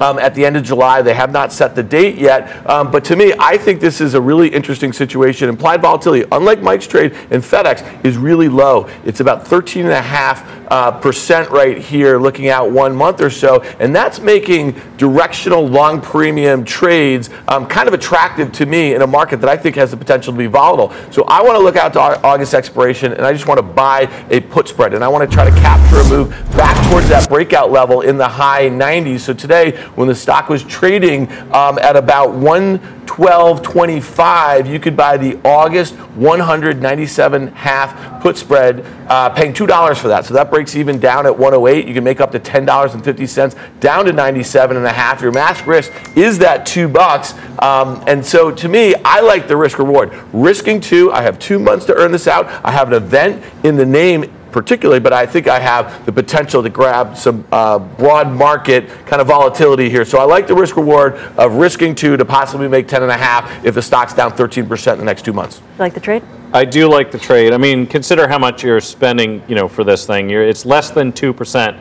um, 0.00 0.18
at 0.18 0.34
the 0.34 0.44
end 0.44 0.56
of 0.56 0.62
July. 0.62 1.02
They 1.02 1.14
have 1.14 1.30
not 1.30 1.52
set 1.52 1.74
the 1.74 1.82
date 1.82 2.16
yet. 2.16 2.66
Um, 2.68 2.90
but 2.90 3.04
to 3.04 3.16
me, 3.16 3.32
I 3.38 3.56
think 3.56 3.80
this 3.80 4.00
is 4.00 4.14
a 4.14 4.20
really 4.20 4.48
interesting 4.48 4.92
situation. 4.92 5.48
Implied 5.48 5.82
volatility, 5.82 6.26
unlike 6.32 6.60
Mike's 6.62 6.86
trade 6.86 7.12
and 7.30 7.42
FedEx, 7.42 8.04
is 8.04 8.16
really 8.16 8.48
low. 8.48 8.88
It's 9.04 9.20
about 9.20 9.44
13.5 9.44 10.60
uh, 10.70 10.92
percent 10.92 11.50
right 11.50 11.78
here, 11.78 12.18
looking 12.18 12.48
out 12.48 12.70
one 12.70 12.94
month 12.94 13.20
or 13.20 13.30
so. 13.30 13.60
And 13.80 13.94
that's 13.94 14.20
making 14.20 14.80
directional 14.96 15.66
long 15.66 16.00
premium 16.00 16.64
trades 16.64 17.28
um, 17.48 17.66
kind 17.66 17.88
of 17.88 17.94
attractive 17.94 18.52
to 18.52 18.66
me 18.66 18.94
in 18.94 19.02
a 19.02 19.06
market 19.06 19.40
that 19.40 19.48
I 19.48 19.56
think 19.56 19.76
has 19.76 19.90
the 19.90 19.96
potential 19.96 20.32
to 20.32 20.38
be 20.38 20.46
volatile. 20.46 20.94
So 21.10 21.24
I 21.24 21.42
want 21.42 21.56
to 21.56 21.62
look 21.62 21.76
out 21.76 21.92
to 21.94 22.00
Au- 22.00 22.20
August 22.22 22.54
expiration 22.54 23.12
and 23.12 23.22
I 23.22 23.32
just 23.32 23.46
want 23.46 23.58
to 23.58 23.62
buy 23.62 24.02
a 24.30 24.40
put 24.40 24.68
spread. 24.68 24.94
And 24.94 25.04
I 25.04 25.08
want 25.08 25.28
to 25.28 25.34
try 25.34 25.48
to 25.48 25.56
capture 25.56 25.96
a 25.96 26.08
move 26.08 26.30
back 26.56 26.76
towards 26.90 27.08
that 27.08 27.28
breakout 27.28 27.70
level 27.70 28.02
in 28.02 28.16
the 28.16 28.28
high 28.28 28.68
90s. 28.68 29.20
So 29.20 29.34
today, 29.34 29.72
when 29.94 30.08
the 30.08 30.14
stock 30.14 30.48
was 30.48 30.64
trading 30.64 31.30
um, 31.52 31.78
at 31.78 31.96
about 31.96 32.30
112.25, 32.30 34.68
you 34.68 34.80
could 34.80 34.96
buy 34.96 35.16
the 35.16 35.38
August 35.44 35.94
197 35.94 37.48
half 37.48 38.20
put 38.20 38.36
spread, 38.36 38.84
uh, 39.08 39.30
paying 39.30 39.52
$2 39.52 39.96
for 39.96 40.08
that. 40.08 40.24
So 40.24 40.34
that 40.34 40.50
breaks 40.50 40.76
even 40.76 40.98
down 40.98 41.26
at 41.26 41.36
108. 41.36 41.88
You 41.88 41.94
can 41.94 42.04
make 42.04 42.20
up 42.20 42.30
to 42.32 42.40
$10.50 42.40 43.80
down 43.80 44.04
to 44.04 44.12
97 44.12 44.76
and 44.76 44.86
a 44.86 44.92
half. 44.92 45.22
Your 45.22 45.32
max 45.32 45.66
risk 45.66 45.92
is 46.16 46.38
that 46.38 46.66
two 46.66 46.88
bucks. 46.88 47.34
Um, 47.60 48.02
and 48.06 48.24
so 48.24 48.50
to 48.50 48.68
me, 48.68 48.94
I 49.04 49.20
like 49.20 49.48
the 49.48 49.56
risk 49.56 49.78
reward. 49.78 50.12
Risking 50.32 50.80
two, 50.80 51.12
I 51.12 51.22
have 51.22 51.38
two 51.38 51.58
months 51.58 51.86
to 51.86 51.94
earn 51.94 52.12
this 52.12 52.26
out. 52.26 52.46
I 52.64 52.70
have 52.70 52.88
an 52.88 52.94
event 52.94 53.44
in 53.64 53.76
the 53.76 53.86
name 53.86 54.30
particularly, 54.52 55.00
but 55.00 55.12
I 55.12 55.26
think 55.26 55.48
I 55.48 55.60
have 55.60 56.04
the 56.06 56.12
potential 56.12 56.62
to 56.62 56.68
grab 56.68 57.16
some 57.16 57.44
uh, 57.52 57.78
broad 57.78 58.30
market 58.30 58.88
kind 59.06 59.20
of 59.20 59.28
volatility 59.28 59.90
here. 59.90 60.04
So 60.04 60.18
I 60.18 60.24
like 60.24 60.46
the 60.46 60.54
risk 60.54 60.76
reward 60.76 61.14
of 61.36 61.54
risking 61.54 61.94
two 61.94 62.16
to 62.16 62.24
possibly 62.24 62.68
make 62.68 62.88
10 62.88 63.02
and 63.02 63.12
a 63.12 63.16
half 63.16 63.64
if 63.64 63.74
the 63.74 63.82
stock's 63.82 64.14
down 64.14 64.32
13% 64.32 64.92
in 64.92 64.98
the 64.98 65.04
next 65.04 65.24
two 65.24 65.32
months. 65.32 65.58
You 65.58 65.78
like 65.78 65.94
the 65.94 66.00
trade? 66.00 66.22
I 66.52 66.64
do 66.64 66.88
like 66.88 67.12
the 67.12 67.18
trade. 67.18 67.52
I 67.52 67.58
mean, 67.58 67.86
consider 67.86 68.26
how 68.26 68.38
much 68.38 68.64
you're 68.64 68.80
spending, 68.80 69.42
you 69.46 69.54
know, 69.54 69.68
for 69.68 69.84
this 69.84 70.06
thing. 70.06 70.28
You're, 70.28 70.42
it's 70.42 70.66
less 70.66 70.90
than 70.90 71.12
two 71.12 71.32
percent 71.32 71.76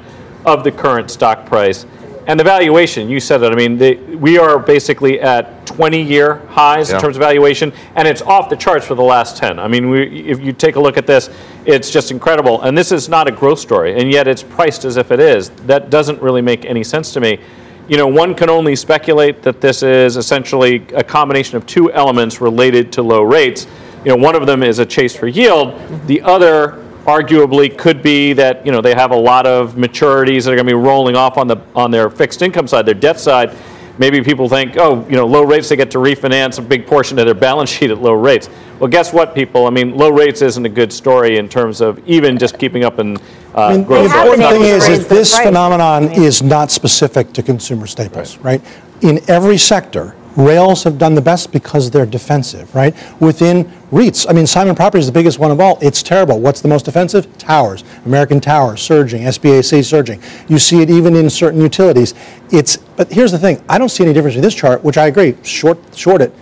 of 0.46 0.64
the 0.64 0.72
current 0.72 1.10
stock 1.12 1.46
price, 1.46 1.86
And 2.30 2.40
the 2.40 2.44
valuation, 2.44 3.10
you 3.10 3.20
said 3.20 3.42
it. 3.42 3.52
I 3.52 3.56
mean, 3.56 3.80
they, 3.80 3.96
we 3.96 4.38
are 4.38 4.60
basically 4.60 5.20
at 5.20 5.66
20-year 5.66 6.36
highs 6.50 6.90
Yeah. 6.92 6.98
in 6.98 7.02
terms 7.02 7.16
of 7.16 7.22
valuation, 7.22 7.74
and 7.96 8.08
it's 8.08 8.22
off 8.22 8.52
the 8.52 8.56
charts 8.56 8.86
for 8.86 8.94
the 8.94 9.02
last 9.02 9.36
10. 9.38 9.58
I 9.58 9.68
mean, 9.68 9.90
we, 9.90 10.04
if 10.30 10.40
you 10.40 10.54
take 10.54 10.76
a 10.76 10.80
look 10.80 10.96
at 10.96 11.08
this, 11.08 11.32
it's 11.66 11.90
just 11.90 12.12
incredible. 12.12 12.62
And 12.62 12.78
this 12.78 12.92
is 12.92 13.10
not 13.10 13.28
a 13.28 13.32
growth 13.32 13.58
story, 13.58 14.00
and 14.00 14.12
yet 14.12 14.28
it's 14.28 14.44
priced 14.44 14.86
as 14.86 14.96
if 14.96 15.12
it 15.12 15.20
is. 15.20 15.50
That 15.66 15.90
doesn't 15.90 16.22
really 16.22 16.44
make 16.44 16.66
any 16.66 16.84
sense 16.84 17.14
to 17.14 17.20
me. 17.20 17.40
You 17.88 17.98
know, 17.98 18.06
one 18.06 18.36
can 18.36 18.48
only 18.48 18.76
speculate 18.76 19.42
that 19.42 19.60
this 19.60 19.82
is 19.82 20.16
essentially 20.16 20.86
a 20.94 21.04
combination 21.04 21.58
of 21.58 21.66
two 21.66 21.92
elements 21.92 22.40
related 22.42 22.92
to 22.94 23.02
low 23.02 23.24
rates. 23.24 23.66
You 24.06 24.12
know, 24.12 24.18
one 24.18 24.36
of 24.36 24.46
them 24.46 24.62
is 24.62 24.78
a 24.78 24.86
chase 24.86 25.16
for 25.16 25.26
yield. 25.26 25.74
The 26.06 26.22
other 26.22 26.86
arguably 27.10 27.76
could 27.76 28.02
be 28.02 28.34
that 28.34 28.66
you 28.66 28.72
know 28.72 28.82
they 28.82 28.94
have 28.94 29.12
a 29.12 29.18
lot 29.18 29.46
of 29.46 29.74
maturities 29.74 30.44
that 30.44 30.52
are 30.52 30.56
going 30.56 30.68
to 30.68 30.72
be 30.72 30.82
rolling 30.92 31.16
off 31.16 31.38
on 31.38 31.48
the 31.48 31.58
on 31.76 31.92
their 31.92 32.10
fixed 32.10 32.42
income 32.42 32.68
side, 32.68 32.86
their 32.86 32.94
debt 32.94 33.20
side. 33.20 33.56
Maybe 33.98 34.22
people 34.22 34.48
think, 34.48 34.78
oh, 34.78 35.06
you 35.10 35.18
know, 35.18 35.26
low 35.26 35.44
rates 35.44 35.68
they 35.68 35.76
get 35.76 35.92
to 35.92 35.98
refinance 35.98 36.58
a 36.58 36.62
big 36.62 36.88
portion 36.88 37.20
of 37.20 37.26
their 37.26 37.34
balance 37.36 37.70
sheet 37.70 37.92
at 37.92 38.02
low 38.02 38.14
rates. 38.14 38.50
Well, 38.80 38.88
guess 38.90 39.12
what, 39.12 39.36
people? 39.36 39.68
I 39.68 39.72
mean, 39.72 39.98
low 39.98 40.10
rates 40.10 40.42
isn't 40.42 40.66
a 40.66 40.70
good 40.70 40.94
story 40.94 41.36
in 41.38 41.50
terms 41.50 41.82
of 41.82 42.00
even 42.08 42.38
just 42.38 42.58
keeping 42.58 42.86
up 42.86 42.98
in 43.00 43.18
uh, 43.18 43.22
I 43.56 43.74
mean, 43.76 43.84
growth. 43.84 44.10
the 44.10 44.18
important 44.18 44.48
thing 44.48 44.62
is, 44.62 44.88
raise 44.88 45.00
is 45.00 45.08
this 45.08 45.38
phenomenon 45.38 46.06
I 46.06 46.08
mean- 46.08 46.24
is 46.24 46.42
not 46.42 46.72
specific 46.72 47.34
to 47.34 47.44
consumer 47.44 47.88
staples, 47.88 48.38
right? 48.38 48.62
In 49.02 49.20
every 49.30 49.58
sector, 49.58 50.16
rails 50.40 50.84
have 50.84 50.98
done 50.98 51.14
the 51.14 51.22
best 51.22 51.52
because 51.52 51.92
they're 51.92 52.06
defensive, 52.06 52.74
right? 52.74 52.96
Within 53.22 53.66
REITs, 53.92 54.26
I 54.30 54.34
mean, 54.34 54.48
Simon 54.48 54.76
Property 54.76 55.00
is 55.00 55.06
the 55.06 55.12
biggest 55.12 55.38
one 55.38 55.52
of 55.52 55.60
all. 55.60 55.78
It's 55.82 56.02
terrible. 56.02 56.40
What's 56.40 56.62
the 56.62 56.68
most 56.68 56.86
defensive? 56.86 57.38
Towers. 57.38 57.84
American 58.06 58.40
Tower 58.40 58.78
surging, 58.78 59.24
SBAC 59.24 59.84
surging. 59.84 60.22
You 60.48 60.58
see 60.58 60.82
it 60.82 60.90
even 60.90 61.16
in 61.16 61.30
certain 61.30 61.62
utilities. 61.62 62.14
It's, 62.52 62.78
but 62.78 63.12
here's 63.12 63.32
the 63.32 63.40
thing. 63.40 63.62
I 63.68 63.78
don't 63.78 63.90
see 63.90 64.04
any 64.04 64.14
difference 64.14 64.36
in 64.36 64.42
this 64.42 64.56
chart, 64.56 64.84
which 64.84 64.98
I 64.98 65.08
agree. 65.08 65.36
Short, 65.44 65.78
short 65.96 66.22
it. 66.22 66.34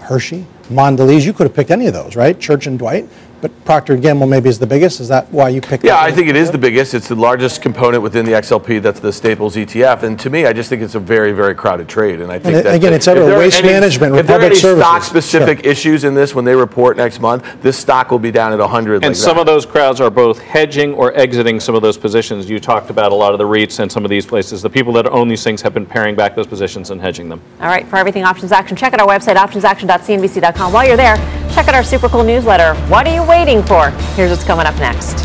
Hershey, 0.00 0.46
Mondelez, 0.64 1.24
you 1.24 1.32
could 1.32 1.46
have 1.46 1.54
picked 1.54 1.70
any 1.70 1.86
of 1.86 1.94
those, 1.94 2.16
right? 2.16 2.38
Church 2.38 2.66
and 2.66 2.78
Dwight. 2.78 3.08
But 3.44 3.64
Procter 3.66 3.94
& 3.96 3.98
Gamble 3.98 4.26
maybe 4.26 4.48
is 4.48 4.58
the 4.58 4.66
biggest. 4.66 5.00
Is 5.00 5.08
that 5.08 5.30
why 5.30 5.50
you 5.50 5.60
picked 5.60 5.84
it? 5.84 5.88
Yeah, 5.88 5.96
that 5.96 6.04
I 6.04 6.12
think 6.12 6.28
it 6.28 6.36
is 6.36 6.50
the 6.50 6.56
biggest. 6.56 6.94
It's 6.94 7.08
the 7.08 7.14
largest 7.14 7.60
component 7.60 8.02
within 8.02 8.24
the 8.24 8.32
XLP. 8.32 8.80
That's 8.80 9.00
the 9.00 9.12
Staples 9.12 9.54
ETF. 9.54 10.02
And 10.02 10.18
to 10.20 10.30
me, 10.30 10.46
I 10.46 10.54
just 10.54 10.70
think 10.70 10.80
it's 10.80 10.94
a 10.94 10.98
very, 10.98 11.32
very 11.32 11.54
crowded 11.54 11.86
trade. 11.86 12.22
And 12.22 12.32
I 12.32 12.38
think 12.38 12.56
And 12.56 12.64
that 12.64 12.74
again, 12.74 12.94
it's 12.94 13.06
if 13.06 13.18
under 13.18 13.36
waste 13.38 13.58
any- 13.58 13.68
management, 13.68 14.16
If 14.16 14.26
there 14.26 14.40
are 14.40 14.44
any 14.44 14.54
stock-specific 14.54 15.66
issues 15.66 16.04
in 16.04 16.14
this 16.14 16.34
when 16.34 16.46
they 16.46 16.54
report 16.54 16.96
next 16.96 17.20
month, 17.20 17.44
this 17.60 17.76
stock 17.76 18.10
will 18.10 18.18
be 18.18 18.30
down 18.30 18.54
at 18.54 18.60
100. 18.60 19.04
And 19.04 19.08
like 19.08 19.14
some 19.14 19.34
that. 19.36 19.40
of 19.42 19.46
those 19.46 19.66
crowds 19.66 20.00
are 20.00 20.08
both 20.08 20.38
hedging 20.38 20.94
or 20.94 21.14
exiting 21.14 21.60
some 21.60 21.74
of 21.74 21.82
those 21.82 21.98
positions. 21.98 22.48
You 22.48 22.58
talked 22.58 22.88
about 22.88 23.12
a 23.12 23.14
lot 23.14 23.34
of 23.34 23.38
the 23.38 23.44
REITs 23.44 23.78
and 23.78 23.92
some 23.92 24.04
of 24.06 24.08
these 24.10 24.24
places. 24.24 24.62
The 24.62 24.70
people 24.70 24.94
that 24.94 25.06
own 25.08 25.28
these 25.28 25.44
things 25.44 25.60
have 25.60 25.74
been 25.74 25.84
paring 25.84 26.14
back 26.14 26.34
those 26.34 26.46
positions 26.46 26.90
and 26.90 26.98
hedging 26.98 27.28
them. 27.28 27.42
All 27.60 27.66
right, 27.66 27.86
for 27.88 27.96
everything 27.96 28.24
options 28.24 28.52
action, 28.52 28.74
check 28.74 28.94
out 28.94 29.00
our 29.02 29.06
website, 29.06 29.36
optionsaction.cnbc.com. 29.36 30.72
While 30.72 30.86
you're 30.86 30.96
there, 30.96 31.16
check 31.54 31.68
out 31.68 31.74
our 31.74 31.84
super 31.84 32.08
cool 32.08 32.24
newsletter. 32.24 32.74
What 32.88 33.06
are 33.06 33.14
you 33.14 33.22
waiting 33.22 33.62
for? 33.62 33.90
Here's 34.16 34.30
what's 34.30 34.44
coming 34.44 34.66
up 34.66 34.76
next. 34.78 35.24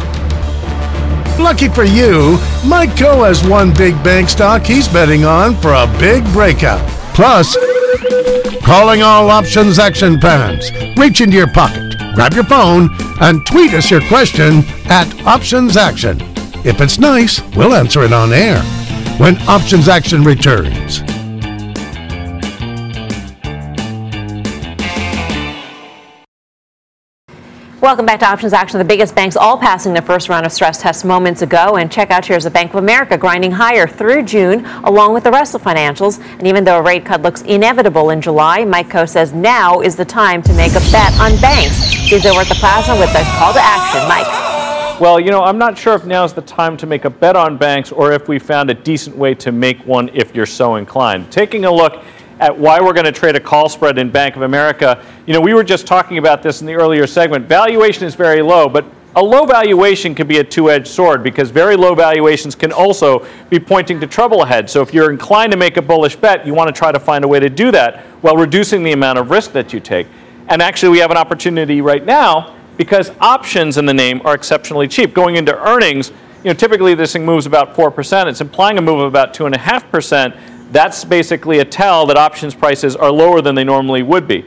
Lucky 1.39 1.69
for 1.69 1.86
you, 1.86 2.38
Mike 2.67 2.91
Khouw 2.91 3.25
has 3.25 3.43
one 3.48 3.74
big 3.74 4.01
bank 4.03 4.29
stock 4.29 4.62
he's 4.62 4.88
betting 4.88 5.25
on 5.25 5.55
for 5.55 5.74
a 5.74 5.88
big 5.98 6.24
breakout. 6.33 6.86
Plus, 7.15 7.57
calling 8.63 9.01
all 9.01 9.29
options 9.29 9.79
action 9.79 10.19
fans. 10.19 10.71
Reach 10.98 11.21
into 11.21 11.38
your 11.38 11.51
pocket, 11.51 11.98
grab 12.13 12.33
your 12.33 12.43
phone, 12.43 12.89
and 13.21 13.45
tweet 13.45 13.74
us 13.74 13.89
your 13.89 14.01
question 14.07 14.63
at 14.86 15.07
Options 15.25 15.77
Action. 15.77 16.17
If 16.65 16.81
it's 16.81 17.00
nice, 17.00 17.41
we'll 17.55 17.74
answer 17.74 18.03
it 18.03 18.13
on 18.13 18.33
air 18.33 18.62
when 19.17 19.38
Options 19.48 19.88
Action 19.88 20.24
returns. 20.24 21.01
Welcome 27.81 28.05
back 28.05 28.19
to 28.19 28.25
Options 28.25 28.51
Action. 28.51 28.77
The 28.77 28.83
biggest 28.83 29.15
banks 29.15 29.38
all 29.38 29.57
passing 29.57 29.93
their 29.93 30.01
first 30.01 30.27
round 30.27 30.45
of 30.45 30.51
stress 30.51 30.81
tests 30.81 31.05
moments 31.05 31.41
ago. 31.41 31.77
And 31.77 31.89
check 31.89 32.12
out 32.12 32.25
here's 32.25 32.43
the 32.43 32.51
Bank 32.51 32.71
of 32.71 32.75
America 32.83 33.17
grinding 33.17 33.51
higher 33.51 33.88
through 33.88 34.24
June, 34.24 34.65
along 34.83 35.13
with 35.13 35.24
the 35.24 35.31
rest 35.31 35.55
of 35.55 35.62
financials. 35.62 36.19
And 36.39 36.45
even 36.45 36.65
though 36.65 36.79
a 36.79 36.81
rate 36.81 37.05
cut 37.05 37.21
looks 37.21 37.41
inevitable 37.43 38.09
in 38.09 38.19
July, 38.19 38.65
Mike 38.65 38.89
Khouw 38.89 39.07
says 39.07 39.31
now 39.31 39.79
is 39.79 39.95
the 39.95 40.03
time 40.03 40.41
to 40.41 40.53
make 40.55 40.74
a 40.74 40.81
bet 40.91 41.17
on 41.21 41.39
banks. 41.39 41.81
He's 41.93 42.25
over 42.25 42.41
at 42.41 42.50
the 42.50 42.55
plaza 42.55 42.91
with 43.00 43.13
the 43.13 43.24
call 43.38 43.53
to 43.53 43.62
action. 43.62 44.05
Mike. 44.09 45.00
Well, 45.00 45.17
you 45.17 45.31
know, 45.31 45.43
I'm 45.43 45.57
not 45.57 45.77
sure 45.77 45.95
if 45.95 46.03
now's 46.03 46.33
the 46.33 46.41
time 46.41 46.75
to 46.75 46.86
make 46.86 47.05
a 47.05 47.09
bet 47.09 47.38
on 47.38 47.57
banks 47.57 47.93
or 47.93 48.12
if 48.12 48.27
we 48.27 48.39
found 48.39 48.69
a 48.69 48.74
decent 48.74 49.15
way 49.15 49.33
to 49.36 49.53
make 49.53 49.79
one 49.86 50.09
if 50.09 50.36
you're 50.36 50.45
so 50.45 50.75
inclined. 50.75 51.31
Taking 51.31 51.63
a 51.63 51.71
look 51.71 52.03
at 52.39 52.58
why 52.58 52.79
we're 52.79 52.93
going 52.93 53.05
to 53.05 53.12
trade 53.12 53.36
a 53.36 53.39
call 53.39 53.69
spread 53.69 53.98
in 53.98 54.10
Bank 54.10 54.36
of 54.36 54.43
America, 54.43 55.03
you 55.25 55.34
know, 55.34 55.41
we 55.41 55.53
were 55.53 55.63
just 55.63 55.86
talking 55.86 56.17
about 56.17 56.41
this 56.41 56.62
in 56.62 56.67
the 56.67 56.74
earlier 56.74 57.05
segment. 57.05 57.48
Valuation 57.48 58.05
is 58.05 58.15
very 58.15 58.41
low, 58.41 58.69
but 58.69 58.86
a 59.15 59.24
low 59.24 59.46
valuation 59.46 60.13
can 60.13 60.27
be 60.27 60.38
a 60.38 60.43
two-edged 60.43 60.88
sword 60.88 61.24
because 61.24 61.50
very 61.50 61.75
low 61.75 61.96
valuations 61.96 62.55
can 62.55 62.72
also 62.72 63.25
be 63.50 63.60
pointing 63.60 64.00
to 64.00 64.08
trouble 64.08 64.43
ahead. 64.43 64.69
So 64.69 64.81
if 64.81 64.93
you're 64.93 65.12
inclined 65.12 65.51
to 65.51 65.58
make 65.58 65.77
a 65.77 65.81
bullish 65.81 66.15
bet, 66.15 66.46
you 66.46 66.53
want 66.53 66.74
to 66.74 66.77
try 66.77 66.91
to 66.91 67.00
find 67.00 67.25
a 67.25 67.27
way 67.27 67.39
to 67.39 67.50
do 67.50 67.72
that 67.72 68.01
while 68.22 68.38
reducing 68.38 68.84
the 68.84 68.91
amount 68.91 69.19
of 69.19 69.31
risk 69.31 69.51
that 69.53 69.74
you 69.74 69.79
take. 69.79 70.08
And 70.48 70.62
actually, 70.62 70.89
we 70.89 71.00
have 71.00 71.12
an 71.12 71.17
opportunity 71.17 71.81
right 71.81 72.05
now 72.05 72.55
because 72.77 73.12
options 73.19 73.77
in 73.77 73.86
the 73.86 73.93
name 73.93 74.22
are 74.25 74.34
exceptionally 74.34 74.88
cheap. 74.88 75.13
Going 75.13 75.36
into 75.36 75.58
earnings, 75.67 76.12
you 76.43 76.46
know, 76.46 76.53
typically 76.53 76.96
this 76.96 77.12
thing 77.12 77.25
moves 77.25 77.46
about 77.46 77.75
4%. 77.75 78.27
It's 78.27 78.41
implying 78.41 78.77
a 78.77 78.81
move 78.81 79.00
of 79.00 79.08
about 79.08 79.34
2.5%. 79.34 80.39
That's 80.71 81.03
basically 81.03 81.59
a 81.59 81.65
tell 81.65 82.05
that 82.07 82.17
options 82.17 82.53
prices 82.53 82.95
are 82.95 83.11
lower 83.11 83.41
than 83.41 83.55
they 83.55 83.63
normally 83.63 84.03
would 84.03 84.27
be. 84.27 84.45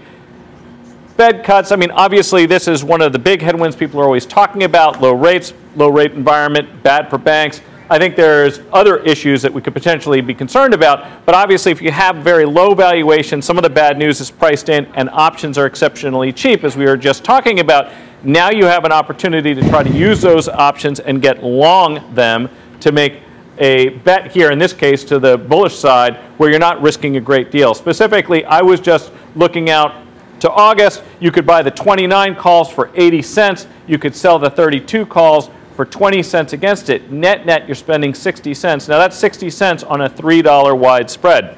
Fed 1.17 1.45
cuts, 1.45 1.73
I 1.73 1.76
mean, 1.76 1.91
obviously, 1.91 2.47
this 2.47 2.67
is 2.69 2.83
one 2.83 3.02
of 3.02 3.12
the 3.12 3.19
big 3.19 3.43
headwinds 3.43 3.76
people 3.76 4.00
are 4.00 4.05
always 4.05 4.25
talking 4.25 4.62
about 4.62 5.00
low 5.00 5.12
rates, 5.12 5.52
low 5.76 5.88
rate 5.88 6.12
environment, 6.12 6.83
bad 6.83 7.11
for 7.11 7.19
banks. 7.19 7.61
I 7.91 7.99
think 7.99 8.17
there's 8.17 8.61
other 8.73 8.99
issues 9.00 9.43
that 9.43 9.52
we 9.52 9.61
could 9.61 9.75
potentially 9.75 10.23
be 10.23 10.33
concerned 10.33 10.73
about, 10.73 11.26
but 11.26 11.35
obviously, 11.35 11.71
if 11.73 11.83
you 11.83 11.91
have 11.91 12.17
very 12.17 12.47
low 12.47 12.75
valuation, 12.75 13.43
some 13.43 13.59
of 13.59 13.62
the 13.62 13.71
bad 13.71 13.99
news 13.99 14.21
is 14.21 14.31
priced 14.31 14.71
in, 14.71 14.87
and 14.95 15.11
options 15.11 15.59
are 15.59 15.67
exceptionally 15.67 16.33
cheap, 16.33 16.64
as 16.64 16.76
we 16.76 16.87
were 16.87 16.97
just 16.97 17.23
talking 17.23 17.61
about. 17.61 17.93
Now 18.25 18.50
you 18.50 18.64
have 18.64 18.85
an 18.85 18.93
opportunity 18.93 19.55
to 19.55 19.69
try 19.69 19.83
to 19.83 19.91
use 19.91 20.23
those 20.23 20.49
options 20.49 21.00
and 21.00 21.21
get 21.21 21.45
long 21.45 22.14
them 22.14 22.49
to 22.81 22.93
make 22.93 23.21
a 23.62 23.90
bet 23.90 24.33
here, 24.33 24.50
in 24.50 24.59
this 24.59 24.73
case, 24.73 25.04
to 25.04 25.21
the 25.21 25.38
bullish 25.38 25.76
side, 25.76 26.16
where 26.37 26.50
you're 26.50 26.59
not 26.59 26.83
risking 26.83 27.16
a 27.16 27.21
great 27.21 27.52
deal. 27.52 27.75
Specifically, 27.75 28.45
I 28.45 28.61
was 28.61 28.81
just 28.81 29.12
looking 29.37 29.71
out 29.71 30.04
to 30.40 30.50
August. 30.50 31.04
You 31.21 31.31
could 31.31 31.47
buy 31.47 31.62
the 31.62 31.71
29 31.71 32.35
calls 32.35 32.73
for 32.73 32.90
80 32.97 33.23
cents. 33.23 33.69
You 33.87 33.99
could 33.99 34.16
sell 34.16 34.40
the 34.40 34.50
32 34.50 35.07
calls 35.07 35.49
for 35.76 35.85
20 35.85 36.25
cents 36.25 36.52
against 36.52 36.90
it. 36.90 37.12
Net 37.12 37.47
net, 37.47 37.69
you're 37.69 37.76
spending 37.76 38.14
60 38.14 38.52
cents. 38.52 38.88
Now 38.88 38.99
that's 38.99 39.16
60 39.16 39.49
cents 39.49 39.85
on 39.85 40.00
a 40.00 40.11
$3 40.11 40.76
wide 40.76 41.09
spread. 41.09 41.57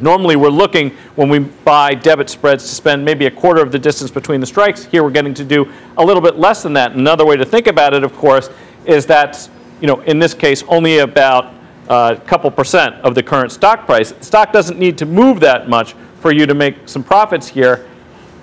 Normally, 0.00 0.34
we're 0.34 0.50
looking 0.50 0.90
when 1.14 1.28
we 1.28 1.38
buy 1.38 1.94
debit 1.94 2.28
spreads 2.28 2.64
to 2.64 2.74
spend 2.74 3.04
maybe 3.04 3.26
a 3.26 3.30
quarter 3.30 3.62
of 3.62 3.70
the 3.70 3.78
distance 3.78 4.10
between 4.10 4.40
the 4.40 4.46
strikes. 4.46 4.84
Here, 4.84 5.04
we're 5.04 5.10
getting 5.10 5.32
to 5.34 5.44
do 5.44 5.72
a 5.96 6.04
little 6.04 6.20
bit 6.20 6.36
less 6.36 6.64
than 6.64 6.72
that. 6.72 6.92
Another 6.92 7.24
way 7.24 7.36
to 7.36 7.46
think 7.46 7.68
about 7.68 7.94
it, 7.94 8.02
of 8.02 8.12
course, 8.14 8.50
is 8.84 9.06
that 9.06 9.48
you 9.80 9.86
know 9.86 10.00
in 10.02 10.18
this 10.18 10.34
case 10.34 10.62
only 10.68 10.98
about 10.98 11.54
a 11.88 12.20
couple 12.26 12.50
percent 12.50 12.94
of 12.96 13.14
the 13.14 13.22
current 13.22 13.52
stock 13.52 13.86
price. 13.86 14.12
The 14.12 14.24
stock 14.24 14.52
doesn't 14.52 14.78
need 14.78 14.98
to 14.98 15.06
move 15.06 15.40
that 15.40 15.68
much 15.68 15.94
for 16.20 16.32
you 16.32 16.46
to 16.46 16.54
make 16.54 16.88
some 16.88 17.04
profits 17.04 17.46
here. 17.46 17.86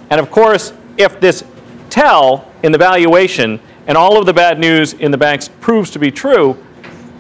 And 0.10 0.20
of 0.20 0.32
course, 0.32 0.74
if 0.98 1.20
this 1.20 1.44
tell 1.90 2.50
in 2.64 2.72
the 2.72 2.78
valuation 2.78 3.60
and 3.88 3.98
all 3.98 4.18
of 4.18 4.26
the 4.26 4.34
bad 4.34 4.60
news 4.60 4.94
in 4.94 5.12
the 5.12 5.18
banks 5.18 5.50
proves 5.60 5.90
to 5.92 6.00
be 6.00 6.10
true, 6.10 6.58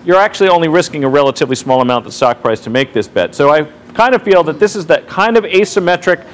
you're 0.06 0.20
actually 0.20 0.50
only 0.50 0.68
risking 0.68 1.04
a 1.04 1.10
relatively 1.10 1.56
small 1.56 1.82
amount 1.82 2.06
of 2.06 2.12
the 2.12 2.16
stock 2.16 2.42
price 2.42 2.60
to 2.62 2.70
make 2.70 2.94
this 2.94 3.08
bet. 3.08 3.36
So 3.36 3.50
I 3.50 3.64
kind 3.94 4.16
of 4.16 4.24
feel 4.24 4.44
that 4.44 4.60
this 4.60 4.76
is 4.76 4.86
that 4.88 5.08
kind 5.08 5.38
of 5.38 5.44
asymmetric 5.44 6.26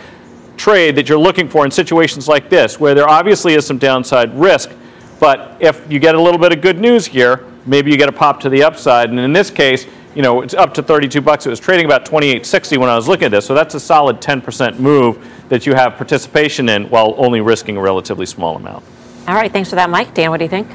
trade 0.58 0.96
that 0.96 1.08
you're 1.08 1.20
looking 1.20 1.48
for 1.48 1.66
in 1.66 1.72
situations 1.72 2.28
like 2.28 2.50
this, 2.50 2.80
where 2.80 2.94
there 2.94 3.10
obviously 3.10 3.54
is 3.54 3.66
some 3.66 3.78
downside 3.78 4.38
risk. 4.38 4.72
But 5.20 5.58
if 5.60 5.90
you 5.92 6.00
get 6.00 6.16
a 6.16 6.22
little 6.22 6.40
bit 6.40 6.52
of 6.52 6.62
good 6.62 6.80
news 6.80 7.06
here, 7.06 7.46
maybe 7.70 7.92
you 7.92 7.98
get 7.98 8.10
a 8.10 8.12
pop 8.14 8.40
to 8.42 8.50
the 8.50 8.64
upside. 8.64 9.10
And 9.10 9.20
in 9.20 9.32
this 9.32 9.50
case, 9.52 9.86
you 10.16 10.24
know, 10.24 10.42
it's 10.42 10.54
up 10.54 10.74
to 10.74 10.84
32 10.84 11.22
bucks. 11.22 11.46
It 11.46 11.50
was 11.50 11.60
trading 11.60 11.86
about 11.86 12.04
28.60 12.06 12.78
when 12.78 12.90
I 12.90 12.96
was 12.96 13.08
looking 13.08 13.26
at 13.26 13.32
this. 13.32 13.46
So 13.46 13.54
that's 13.54 13.76
a 13.76 13.80
solid 13.80 14.20
10% 14.20 14.80
move 14.80 15.26
that 15.50 15.66
you 15.66 15.76
have 15.76 15.96
participation 15.96 16.68
in 16.68 16.90
while 16.90 17.14
only 17.18 17.42
risking 17.42 17.78
a 17.78 17.82
relatively 17.82 18.26
small 18.26 18.56
amount. 18.56 18.84
All 19.28 19.36
right, 19.36 19.52
thanks 19.52 19.70
for 19.70 19.76
that, 19.76 19.90
Mike. 19.90 20.14
Dan, 20.14 20.32
what 20.32 20.38
do 20.38 20.46
you 20.46 20.50
think? 20.50 20.68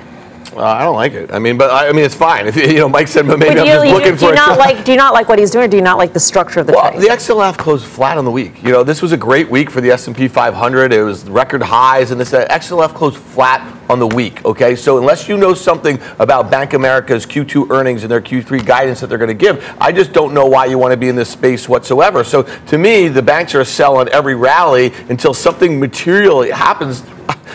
Uh, 0.57 0.63
I 0.63 0.83
don't 0.85 0.95
like 0.95 1.13
it. 1.13 1.33
I 1.33 1.39
mean, 1.39 1.59
but 1.59 1.71
I, 1.71 1.89
I 1.89 1.93
mean, 1.93 2.05
it's 2.05 2.15
fine. 2.15 2.47
If 2.47 2.57
you 2.57 2.75
know, 2.75 2.89
Mike 2.89 3.09
said 3.09 3.27
but 3.27 3.39
maybe 3.39 3.55
But 3.57 3.61
I'm 3.61 3.67
you, 3.67 3.73
just 3.73 3.87
you- 3.87 3.93
looking 3.93 4.13
do 4.13 4.17
for 4.19 4.25
you 4.27 4.33
a 4.33 4.37
not 4.37 4.59
like 4.59 4.85
do 4.85 4.93
you 4.93 4.97
not 4.99 5.13
like 5.13 5.29
what 5.29 5.39
he's 5.39 5.51
doing, 5.51 5.65
or 5.65 5.69
do 5.69 5.77
you 5.77 5.83
not 5.83 5.99
like 5.99 6.13
the 6.13 6.21
structure 6.21 6.61
of 6.61 6.67
the 6.67 6.73
Well, 6.75 6.91
trade? 6.93 7.03
the 7.03 7.09
XLF 7.09 7.57
closed 7.59 7.85
flat 7.87 8.17
on 8.19 8.25
the 8.25 8.31
week. 8.31 8.63
You 8.63 8.71
know, 8.71 8.85
this 8.85 9.03
was 9.03 9.13
a 9.13 9.17
great 9.17 9.51
week 9.51 9.71
for 9.71 9.81
the 9.81 9.91
S&P 9.91 10.29
500. 10.29 10.93
It 10.93 11.03
was 11.03 11.25
record 11.29 11.63
highs, 11.63 12.11
and 12.13 12.21
this 12.21 12.31
XLF 12.33 12.95
closed 12.95 13.17
flat 13.17 13.71
on 13.91 13.99
the 13.99 14.07
week, 14.07 14.43
okay? 14.47 14.75
So 14.77 14.97
unless 14.97 15.29
you 15.29 15.37
know 15.37 15.53
something 15.53 15.99
about 16.19 16.51
Bank 16.51 16.73
America's 16.73 17.27
Q2 17.27 17.71
earnings 17.71 18.03
and 18.03 18.11
their 18.11 18.23
Q3 18.23 18.65
guidance 18.65 19.01
that 19.01 19.09
they're 19.09 19.19
going 19.19 19.29
to 19.29 19.35
give, 19.35 19.63
I 19.81 19.93
just 19.93 20.13
don't 20.15 20.33
know 20.33 20.47
why 20.47 20.65
you 20.67 20.79
want 20.79 20.93
to 20.93 20.97
be 20.97 21.09
in 21.09 21.17
this 21.17 21.29
space 21.29 21.69
whatsoever. 21.69 22.25
So 22.25 22.45
to 22.45 22.79
me, 22.79 23.09
the 23.09 23.21
banks 23.23 23.55
are 23.55 23.61
a 23.61 23.65
sell 23.67 23.97
on 23.99 24.09
every 24.11 24.35
rally 24.35 24.93
until 25.11 25.35
something 25.35 25.79
material 25.79 26.43
happens 26.51 27.03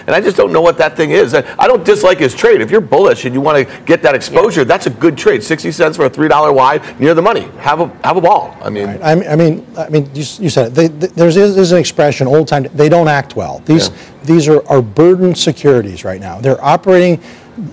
and 0.10 0.16
I 0.16 0.22
just 0.22 0.36
don't 0.36 0.52
know 0.52 0.62
what 0.62 0.80
that 0.80 0.98
thing 0.98 1.12
is. 1.12 1.36
I 1.36 1.68
don't 1.68 1.86
dislike 1.86 2.18
his 2.18 2.34
trade. 2.34 2.62
If 2.62 2.72
you're 2.72 2.82
bullish 2.82 3.26
and 3.26 3.36
you 3.36 3.42
want 3.42 3.60
to 3.60 3.82
get 3.82 4.02
that 4.02 4.16
exposure, 4.16 4.62
yeah. 4.62 4.64
that's 4.64 4.88
a 4.88 4.90
good 4.90 5.16
trade. 5.16 5.44
Sixty 5.44 5.72
cents 5.72 5.98
for 5.98 6.06
a 6.06 6.10
three 6.10 6.28
dollar 6.28 6.52
wide, 6.52 7.00
near 7.00 7.14
the 7.14 7.22
money. 7.22 7.42
Have 7.60 7.80
a 7.80 7.88
have 8.04 8.18
a 8.18 8.22
ball. 8.22 8.58
I 8.60 8.72
mean, 8.72 8.88
right. 8.88 9.04
I 9.04 9.36
mean, 9.36 9.68
I 9.78 9.88
mean, 9.90 10.06
you, 10.16 10.26
you 10.40 10.50
said 10.50 10.70
it. 10.70 10.74
They, 10.74 10.88
they, 10.88 11.08
there's 11.08 11.38
is 11.38 11.72
an 11.72 11.78
expression, 11.78 12.26
old 12.26 12.48
time. 12.48 12.64
They 12.74 12.90
don't 12.90 13.08
act 13.08 13.36
well. 13.36 13.60
These 13.66 13.90
yeah. 13.90 13.98
these 14.24 14.48
are 14.48 14.68
are 14.68 14.82
burdened 14.82 15.38
securities 15.38 16.04
right 16.04 16.20
now. 16.20 16.42
Their 16.42 16.60
operating 16.66 17.22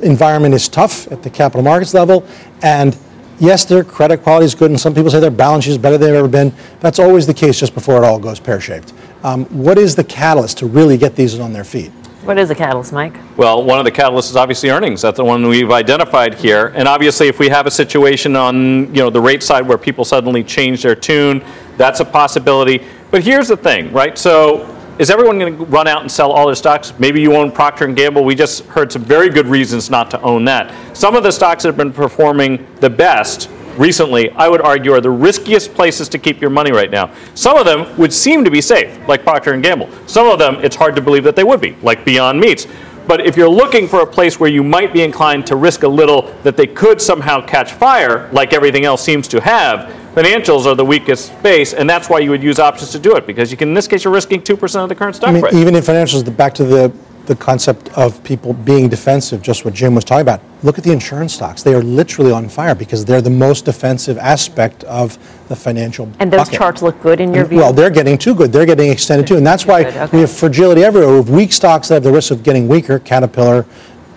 environment 0.03 0.55
is 0.55 0.69
tough 0.69 1.11
at 1.11 1.23
the 1.23 1.31
capital 1.31 1.63
markets 1.63 1.95
level, 1.95 2.23
and 2.61 2.95
yes, 3.39 3.65
their 3.65 3.83
credit 3.83 4.23
quality 4.23 4.45
is 4.45 4.55
good, 4.55 4.71
and 4.71 4.79
some 4.79 4.93
people 4.93 5.11
say 5.11 5.21
their 5.21 5.31
balance 5.31 5.65
sheet 5.65 5.71
is 5.71 5.79
better 5.79 5.97
than 5.97 6.11
they've 6.11 6.19
ever 6.19 6.29
been. 6.29 6.53
That's 6.81 6.99
always 6.99 7.27
the 7.27 7.33
case 7.33 7.59
just 7.59 7.73
before 7.73 7.97
it 7.97 8.05
all 8.05 8.19
goes 8.19 8.41
pear 8.41 8.61
shaped. 8.61 8.93
Um, 9.25 9.47
what 9.47 9.79
is 9.79 9.97
the 9.97 10.05
catalyst 10.05 10.59
to 10.59 10.67
really 10.67 10.99
get 10.99 11.17
these 11.17 11.41
on 11.41 11.55
their 11.55 11.65
feet? 11.65 11.91
What 12.27 12.39
is 12.39 12.51
a 12.51 12.57
catalyst, 12.57 12.93
Mike? 12.93 13.15
Well, 13.37 13.63
one 13.63 13.79
of 13.79 13.85
the 13.85 13.93
catalysts 13.93 14.31
is 14.31 14.37
obviously 14.37 14.69
earnings. 14.69 15.01
That's 15.01 15.17
the 15.17 15.25
one 15.25 15.47
we've 15.47 15.71
identified 15.71 16.35
here. 16.35 16.73
And 16.75 16.89
obviously, 16.89 17.29
if 17.29 17.39
we 17.39 17.49
have 17.51 17.69
a 17.69 17.71
situation 17.71 18.35
on 18.35 18.93
you 18.93 19.01
know 19.01 19.11
the 19.11 19.21
rate 19.21 19.45
side 19.45 19.65
where 19.65 19.79
people 19.79 20.05
suddenly 20.05 20.43
change 20.43 20.83
their 20.83 20.97
tune, 20.97 21.45
that's 21.77 22.01
a 22.01 22.05
possibility. 22.05 22.85
But 23.13 23.23
here's 23.23 23.47
the 23.47 23.57
thing, 23.57 23.93
right? 23.93 24.19
So 24.19 24.77
is 24.99 25.09
everyone 25.09 25.39
going 25.39 25.57
to 25.57 25.65
run 25.67 25.87
out 25.87 26.01
and 26.01 26.11
sell 26.11 26.33
all 26.33 26.47
their 26.47 26.57
stocks? 26.57 26.93
Maybe 26.99 27.21
you 27.21 27.37
own 27.37 27.53
Procter 27.53 27.87
& 27.87 27.95
Gamble. 27.95 28.25
We 28.25 28.35
just 28.35 28.65
heard 28.65 28.91
some 28.91 29.03
very 29.03 29.29
good 29.29 29.47
reasons 29.47 29.89
not 29.89 30.11
to 30.11 30.21
own 30.23 30.45
that. 30.47 30.75
Some 30.97 31.15
of 31.15 31.23
the 31.23 31.31
stocks 31.31 31.63
that 31.63 31.69
have 31.69 31.77
been 31.77 31.93
performing 31.93 32.67
the 32.81 32.91
best 32.91 33.49
recently, 33.79 34.31
I 34.31 34.49
would 34.49 34.61
argue, 34.61 34.93
are 34.93 35.01
the 35.01 35.11
riskiest 35.11 35.75
places 35.75 36.09
to 36.11 36.19
keep 36.19 36.41
your 36.41 36.51
money 36.51 36.73
right 36.73 36.91
now. 36.91 37.11
Some 37.35 37.57
of 37.57 37.65
them 37.65 37.97
would 37.97 38.13
seem 38.13 38.45
to 38.45 38.51
be 38.51 38.61
safe, 38.61 38.99
like 39.09 39.23
Procter 39.23 39.57
& 39.57 39.61
Gamble. 39.61 39.89
Some 40.07 40.29
of 40.29 40.39
them, 40.39 40.57
it's 40.57 40.77
hard 40.77 40.97
to 40.97 41.03
believe 41.03 41.25
that 41.25 41.37
they 41.37 41.45
would 41.45 41.61
be, 41.61 41.77
like 41.83 42.05
Beyond 42.05 42.41
Meats. 42.41 42.67
But 43.07 43.25
if 43.25 43.37
you're 43.37 43.49
looking 43.49 43.87
for 43.87 44.01
a 44.01 44.07
place 44.07 44.41
where 44.41 44.51
you 44.51 44.65
might 44.65 44.93
be 44.93 45.03
inclined 45.03 45.47
to 45.47 45.57
risk 45.57 45.85
a 45.85 45.89
little 45.89 46.23
that 46.43 46.57
they 46.57 46.67
could 46.67 47.01
somehow 47.01 47.45
catch 47.47 47.73
fire, 47.73 48.29
like 48.33 48.53
everything 48.53 48.85
else 48.85 49.03
seems 49.03 49.29
to 49.29 49.41
have, 49.41 49.93
financials 50.15 50.67
are 50.67 50.75
the 50.75 50.85
weakest 50.85 51.27
space, 51.39 51.73
and 51.73 51.89
that's 51.89 52.09
why 52.09 52.19
you 52.19 52.31
would 52.31 52.43
use 52.43 52.59
options 52.59 52.91
to 52.91 52.99
do 52.99 53.15
it, 53.15 53.27
because 53.27 53.53
you 53.53 53.57
can, 53.57 53.69
in 53.69 53.75
this 53.75 53.87
case, 53.87 54.03
you're 54.03 54.13
risking 54.13 54.41
2% 54.41 54.83
of 54.83 54.89
the 54.89 54.95
current 54.95 55.15
stock 55.15 55.29
I 55.29 55.33
mean, 55.33 55.43
price. 55.43 55.55
Even 55.55 55.77
in 55.77 55.83
financials, 55.83 56.37
back 56.37 56.53
to 56.55 56.65
the 56.65 56.93
the 57.27 57.37
concept 57.37 57.89
of 57.97 58.23
people 58.25 58.53
being 58.53 58.89
defensive, 58.89 59.43
just 59.43 59.65
what 59.65 59.75
Jim 59.75 59.95
was 59.95 60.05
talking 60.05 60.23
about. 60.23 60.41
Look 60.63 60.79
at 60.79 60.85
the 60.85 60.93
insurance 60.93 61.35
stocks. 61.35 61.63
They 61.63 61.75
are 61.75 61.83
literally 61.83 62.33
on 62.33 62.49
fire 62.49 62.75
because 62.75 63.05
they're 63.05 63.21
the 63.21 63.31
most 63.31 63.65
defensive 63.65 64.19
aspect 64.19 64.85
of 64.85 65.19
the 65.49 65.57
financial 65.57 66.11
And 66.19 66.33
those 66.33 66.41
bucket. 66.41 66.55
charts 66.55 66.83
look 66.83 67.01
good 67.03 67.21
in 67.21 67.35
your 67.35 67.45
view? 67.45 67.59
Well, 67.59 67.73
they're 67.73 67.91
getting 67.91 68.19
too 68.19 68.35
good. 68.35 68.53
They're 68.53 68.67
getting 68.67 68.91
extended 68.91 69.27
too. 69.27 69.37
And 69.37 69.47
that's 69.47 69.67
why 69.67 69.85
okay. 69.85 70.09
we 70.13 70.21
have 70.21 70.31
fragility 70.31 70.83
everywhere. 70.83 71.11
We 71.11 71.17
have 71.17 71.31
weak 71.31 71.53
stocks 71.53 71.89
that 71.89 71.95
have 71.95 72.03
the 72.03 72.13
risk 72.13 72.31
of 72.31 72.43
getting 72.43 72.69
weaker, 72.69 72.99
Caterpillar, 72.99 73.67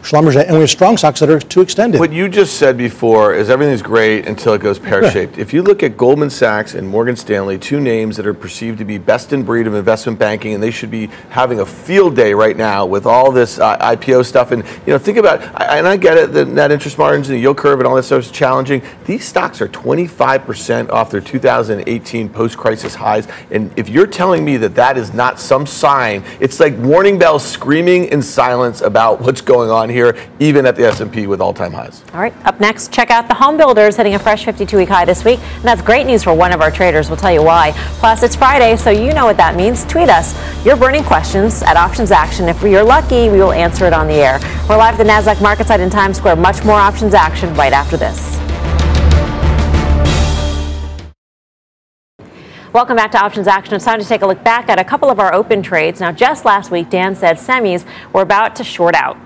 Schlumberger, 0.01 0.45
and 0.45 0.53
we 0.53 0.61
have 0.61 0.69
strong 0.69 0.95
stocks 0.95 1.19
that 1.19 1.29
are 1.29 1.39
too 1.39 1.59
extended. 1.59 1.99
What 1.99 2.13
you 2.13 2.29
just 2.29 2.57
said 2.57 2.77
before 2.77 3.33
is 3.33 3.49
everything's 3.49 3.81
great 3.81 4.27
until 4.27 4.53
it 4.53 4.61
goes 4.61 4.79
pear 4.89 5.11
shaped. 5.11 5.37
If 5.37 5.53
you 5.53 5.61
look 5.61 5.83
at 5.83 5.97
Goldman 5.97 6.29
Sachs 6.29 6.73
and 6.73 6.87
Morgan 6.87 7.17
Stanley, 7.17 7.57
two 7.57 7.81
names 7.81 8.15
that 8.15 8.25
are 8.25 8.33
perceived 8.33 8.77
to 8.77 8.85
be 8.85 8.97
best 8.97 9.33
in 9.33 9.43
breed 9.43 9.67
of 9.67 9.73
investment 9.73 10.17
banking, 10.17 10.53
and 10.53 10.63
they 10.63 10.71
should 10.71 10.89
be 10.89 11.07
having 11.29 11.59
a 11.59 11.65
field 11.65 12.15
day 12.15 12.33
right 12.33 12.55
now 12.55 12.85
with 12.85 13.05
all 13.05 13.31
this 13.31 13.59
uh, 13.59 13.77
IPO 13.77 14.25
stuff. 14.25 14.51
And 14.51 14.63
you 14.85 14.93
know, 14.93 14.97
think 14.97 15.17
about, 15.17 15.41
and 15.61 15.85
I 15.85 15.97
get 15.97 16.17
it, 16.17 16.31
the 16.31 16.45
net 16.45 16.71
interest 16.71 16.97
margins 16.97 17.27
and 17.27 17.35
the 17.35 17.41
yield 17.41 17.57
curve 17.57 17.79
and 17.79 17.87
all 17.87 17.95
that 17.95 18.03
stuff 18.03 18.23
is 18.23 18.31
challenging. 18.31 18.81
These 19.05 19.25
stocks 19.25 19.59
are 19.59 19.67
25% 19.67 20.89
off 20.91 21.11
their 21.11 21.21
2018 21.21 22.29
post-crisis 22.29 22.95
highs, 22.95 23.27
and 23.51 23.77
if 23.77 23.89
you're 23.89 24.07
telling 24.07 24.45
me 24.45 24.55
that 24.57 24.75
that 24.75 24.97
is 24.97 25.13
not 25.13 25.41
some 25.41 25.65
sign, 25.65 26.23
it's 26.39 26.59
like 26.61 26.77
warning 26.77 27.19
bells 27.19 27.45
screaming 27.45 28.05
in 28.05 28.21
silence 28.21 28.79
about 28.79 29.19
what's 29.19 29.41
going 29.41 29.69
on 29.69 29.88
here, 29.89 30.15
even 30.39 30.65
at 30.65 30.75
the 30.75 30.85
S&P 30.87 31.27
with 31.27 31.41
all-time 31.41 31.73
highs. 31.73 32.03
All 32.13 32.19
right, 32.19 32.33
up 32.45 32.59
next, 32.59 32.93
check 32.93 33.11
out 33.11 33.27
the 33.27 33.33
home 33.33 33.57
builders 33.57 33.97
hitting 33.97 34.15
a 34.15 34.19
fresh 34.19 34.45
52-week 34.45 34.89
high 34.89 35.05
this 35.05 35.25
week, 35.25 35.39
and 35.39 35.63
that's 35.63 35.81
great 35.81 36.05
news 36.05 36.23
for 36.23 36.33
one 36.33 36.53
of 36.53 36.61
our 36.61 36.71
traders. 36.71 37.09
We'll 37.09 37.17
tell 37.17 37.33
you 37.33 37.43
why. 37.43 37.71
Plus, 37.99 38.23
it's 38.23 38.35
Friday, 38.35 38.75
so 38.77 38.89
you 38.89 39.13
know 39.13 39.25
what 39.25 39.37
that 39.37 39.55
means. 39.55 39.85
Tweet 39.85 40.09
us 40.09 40.35
your 40.65 40.75
burning 40.75 41.03
questions 41.03 41.63
at 41.63 41.75
Options 41.77 42.11
Action. 42.11 42.47
If 42.47 42.61
you're 42.61 42.83
lucky, 42.83 43.29
we 43.29 43.37
will 43.37 43.51
answer 43.51 43.85
it 43.85 43.93
on 43.93 44.07
the 44.07 44.15
air. 44.15 44.39
We're 44.69 44.77
live 44.77 44.99
at 44.99 45.03
the 45.03 45.09
Nasdaq 45.09 45.41
Market 45.41 45.67
Site 45.67 45.79
in 45.79 45.89
Times 45.89 46.17
Square. 46.17 46.37
Much 46.37 46.63
more 46.63 46.79
Options 46.79 47.13
Action 47.13 47.53
right 47.55 47.73
after 47.73 47.97
this. 47.97 48.39
Welcome 52.71 52.97
back 52.97 53.11
to 53.13 53.17
Options 53.19 53.47
Action. 53.47 53.73
It's 53.73 53.83
time 53.83 53.99
to 53.99 54.05
take 54.05 54.21
a 54.21 54.27
look 54.27 54.43
back 54.43 54.69
at 54.69 54.79
a 54.79 54.83
couple 54.83 55.09
of 55.09 55.19
our 55.19 55.33
open 55.33 55.63
trades. 55.63 55.99
Now, 55.99 56.11
just 56.11 56.45
last 56.45 56.69
week, 56.69 56.91
Dan 56.91 57.15
said 57.15 57.37
semis 57.37 57.83
were 58.13 58.21
about 58.21 58.55
to 58.57 58.63
short 58.63 58.93
out. 58.93 59.17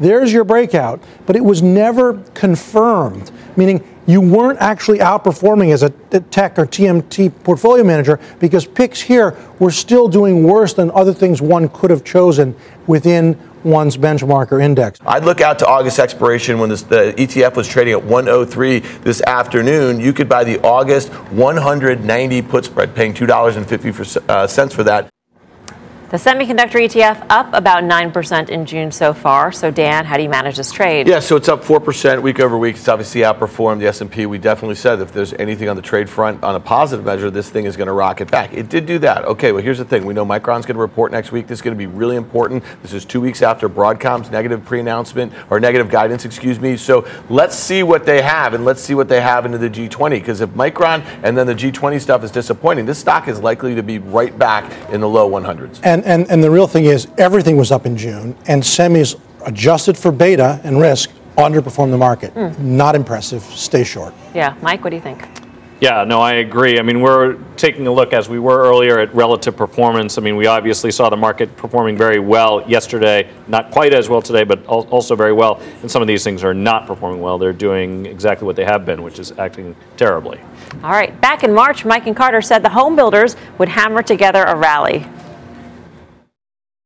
There's 0.00 0.32
your 0.32 0.44
breakout, 0.44 1.02
but 1.26 1.36
it 1.36 1.44
was 1.44 1.62
never 1.62 2.14
confirmed, 2.34 3.30
meaning 3.54 3.84
you 4.06 4.20
weren't 4.20 4.58
actually 4.58 4.98
outperforming 4.98 5.72
as 5.72 5.82
a 5.82 5.90
tech 5.90 6.58
or 6.58 6.66
TMT 6.66 7.32
portfolio 7.44 7.84
manager 7.84 8.18
because 8.40 8.66
picks 8.66 9.00
here 9.00 9.36
were 9.58 9.70
still 9.70 10.08
doing 10.08 10.42
worse 10.42 10.72
than 10.72 10.90
other 10.92 11.12
things 11.12 11.40
one 11.42 11.68
could 11.68 11.90
have 11.90 12.02
chosen 12.02 12.56
within 12.86 13.38
one's 13.62 13.96
benchmark 13.96 14.52
or 14.52 14.60
index. 14.60 14.98
I'd 15.04 15.24
look 15.24 15.42
out 15.42 15.58
to 15.60 15.66
August 15.66 15.98
expiration 15.98 16.58
when 16.58 16.70
this, 16.70 16.82
the 16.82 17.14
ETF 17.16 17.56
was 17.56 17.68
trading 17.68 17.92
at 17.92 18.02
103 18.02 18.78
this 19.02 19.20
afternoon. 19.22 20.00
You 20.00 20.12
could 20.14 20.28
buy 20.28 20.44
the 20.44 20.58
August 20.62 21.10
190 21.30 22.42
put 22.42 22.64
spread, 22.64 22.94
paying 22.94 23.12
$2.50 23.12 23.94
for, 23.94 24.32
uh, 24.32 24.46
cents 24.46 24.74
for 24.74 24.82
that. 24.84 25.10
The 26.10 26.16
semiconductor 26.16 26.84
ETF 26.84 27.24
up 27.30 27.54
about 27.54 27.84
9% 27.84 28.48
in 28.48 28.66
June 28.66 28.90
so 28.90 29.14
far. 29.14 29.52
So 29.52 29.70
Dan, 29.70 30.04
how 30.04 30.16
do 30.16 30.24
you 30.24 30.28
manage 30.28 30.56
this 30.56 30.72
trade? 30.72 31.06
Yeah, 31.06 31.20
so 31.20 31.36
it's 31.36 31.48
up 31.48 31.62
4% 31.62 32.20
week 32.20 32.40
over 32.40 32.58
week. 32.58 32.74
It's 32.74 32.88
obviously 32.88 33.20
outperformed 33.20 33.78
the 33.78 33.86
S&P. 33.86 34.26
We 34.26 34.38
definitely 34.38 34.74
said 34.74 34.98
if 34.98 35.12
there's 35.12 35.34
anything 35.34 35.68
on 35.68 35.76
the 35.76 35.82
trade 35.82 36.10
front 36.10 36.42
on 36.42 36.56
a 36.56 36.60
positive 36.60 37.04
measure, 37.04 37.30
this 37.30 37.48
thing 37.48 37.64
is 37.64 37.76
going 37.76 37.86
to 37.86 37.92
rocket 37.92 38.28
back. 38.28 38.52
It 38.52 38.68
did 38.68 38.86
do 38.86 38.98
that. 38.98 39.24
Okay, 39.24 39.52
well 39.52 39.62
here's 39.62 39.78
the 39.78 39.84
thing. 39.84 40.04
We 40.04 40.12
know 40.12 40.26
Micron's 40.26 40.66
going 40.66 40.74
to 40.74 40.80
report 40.80 41.12
next 41.12 41.30
week. 41.30 41.46
This 41.46 41.58
is 41.58 41.62
going 41.62 41.76
to 41.76 41.78
be 41.78 41.86
really 41.86 42.16
important. 42.16 42.64
This 42.82 42.92
is 42.92 43.04
2 43.04 43.20
weeks 43.20 43.40
after 43.40 43.68
Broadcom's 43.68 44.32
negative 44.32 44.64
pre-announcement 44.64 45.32
or 45.48 45.60
negative 45.60 45.90
guidance, 45.90 46.24
excuse 46.24 46.58
me. 46.58 46.76
So 46.76 47.06
let's 47.28 47.54
see 47.54 47.84
what 47.84 48.04
they 48.04 48.20
have 48.20 48.52
and 48.52 48.64
let's 48.64 48.82
see 48.82 48.96
what 48.96 49.08
they 49.08 49.20
have 49.20 49.46
into 49.46 49.58
the 49.58 49.70
G20 49.70 50.10
because 50.10 50.40
if 50.40 50.50
Micron 50.50 51.04
and 51.22 51.38
then 51.38 51.46
the 51.46 51.54
G20 51.54 52.00
stuff 52.00 52.24
is 52.24 52.32
disappointing, 52.32 52.84
this 52.84 52.98
stock 52.98 53.28
is 53.28 53.40
likely 53.40 53.76
to 53.76 53.82
be 53.84 54.00
right 54.00 54.36
back 54.36 54.90
in 54.90 55.00
the 55.00 55.08
low 55.08 55.30
100s. 55.30 55.78
And 55.84 55.99
and, 56.00 56.22
and, 56.22 56.30
and 56.30 56.42
the 56.42 56.50
real 56.50 56.66
thing 56.66 56.84
is, 56.86 57.08
everything 57.18 57.56
was 57.56 57.70
up 57.70 57.86
in 57.86 57.96
June, 57.96 58.36
and 58.46 58.62
semis 58.62 59.20
adjusted 59.44 59.96
for 59.96 60.12
beta 60.12 60.60
and 60.64 60.80
risk 60.80 61.10
underperformed 61.36 61.90
the 61.90 61.98
market. 61.98 62.34
Mm. 62.34 62.58
Not 62.58 62.94
impressive. 62.94 63.42
Stay 63.42 63.84
short. 63.84 64.14
Yeah, 64.34 64.54
Mike, 64.62 64.84
what 64.84 64.90
do 64.90 64.96
you 64.96 65.02
think? 65.02 65.26
Yeah, 65.80 66.04
no, 66.04 66.20
I 66.20 66.34
agree. 66.34 66.78
I 66.78 66.82
mean, 66.82 67.00
we're 67.00 67.38
taking 67.56 67.86
a 67.86 67.92
look 67.92 68.12
as 68.12 68.28
we 68.28 68.38
were 68.38 68.58
earlier 68.58 68.98
at 68.98 69.14
relative 69.14 69.56
performance. 69.56 70.18
I 70.18 70.20
mean, 70.20 70.36
we 70.36 70.46
obviously 70.46 70.90
saw 70.90 71.08
the 71.08 71.16
market 71.16 71.56
performing 71.56 71.96
very 71.96 72.18
well 72.18 72.68
yesterday, 72.68 73.30
not 73.48 73.70
quite 73.70 73.94
as 73.94 74.10
well 74.10 74.20
today, 74.20 74.44
but 74.44 74.66
also 74.66 75.16
very 75.16 75.32
well. 75.32 75.58
And 75.80 75.90
some 75.90 76.02
of 76.02 76.08
these 76.08 76.22
things 76.22 76.44
are 76.44 76.52
not 76.52 76.86
performing 76.86 77.22
well. 77.22 77.38
They're 77.38 77.54
doing 77.54 78.04
exactly 78.04 78.44
what 78.44 78.56
they 78.56 78.64
have 78.64 78.84
been, 78.84 79.02
which 79.02 79.18
is 79.18 79.32
acting 79.38 79.74
terribly. 79.96 80.38
All 80.84 80.90
right. 80.90 81.18
Back 81.22 81.44
in 81.44 81.54
March, 81.54 81.86
Mike 81.86 82.06
and 82.06 82.14
Carter 82.14 82.42
said 82.42 82.62
the 82.62 82.68
home 82.68 82.94
builders 82.94 83.36
would 83.56 83.70
hammer 83.70 84.02
together 84.02 84.42
a 84.42 84.54
rally. 84.54 85.06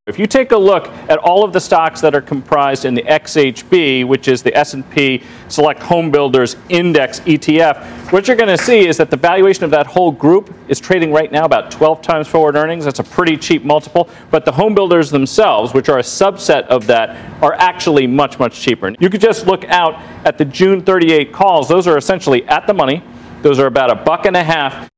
If 0.07 0.19
you 0.19 0.27
take 0.27 0.53
a 0.53 0.59
look 0.59 0.89
at 1.09 1.17
all 1.17 1.45
of 1.45 1.55
the 1.55 1.61
stocks 1.61 2.03
that 2.03 2.15
are 2.15 2.21
comprised 2.21 2.85
in 2.85 2.93
the 2.93 3.05
XHB, 3.05 4.07
which 4.07 4.29
is 4.29 4.43
the 4.43 4.55
S&P 4.55 5.23
Select 5.49 5.81
Home 5.81 6.11
Builders 6.11 6.57
Index 6.69 7.21
ETF, 7.21 8.13
what 8.13 8.29
you're 8.29 8.37
going 8.37 8.55
to 8.55 8.63
see 8.63 8.87
is 8.87 8.99
that 8.99 9.09
the 9.09 9.17
valuation 9.17 9.65
of 9.65 9.71
that 9.71 9.87
whole 9.87 10.13
group 10.13 10.55
is 10.69 10.79
trading 10.79 11.11
right 11.11 11.33
now 11.33 11.47
about 11.47 11.71
12 11.71 12.03
times 12.03 12.29
forward 12.29 12.55
earnings. 12.55 12.85
That's 12.85 12.99
a 12.99 13.03
pretty 13.03 13.39
cheap 13.39 13.65
multiple, 13.65 14.11
but 14.31 14.45
the 14.45 14.53
home 14.53 14.75
builders 14.75 15.11
themselves, 15.11 15.73
which 15.73 15.89
are 15.89 16.01
a 16.01 16.03
subset 16.03 16.67
of 16.67 16.87
that, 16.89 17.43
are 17.43 17.55
actually 17.55 18.07
much 18.07 18.39
much 18.39 18.61
cheaper. 18.61 18.95
You 19.01 19.09
could 19.09 19.23
just 19.23 19.47
look 19.47 19.65
out 19.71 19.95
at 20.27 20.37
the 20.37 20.45
June 20.45 20.83
38 20.83 21.33
calls. 21.33 21.67
Those 21.67 21.87
are 21.87 21.97
essentially 21.97 22.45
at 22.49 22.67
the 22.67 22.75
money. 22.75 23.03
Those 23.41 23.59
are 23.59 23.67
about 23.69 23.91
a 23.91 23.95
buck 23.95 24.27
and 24.27 24.37
a 24.37 24.45
half. 24.45 24.91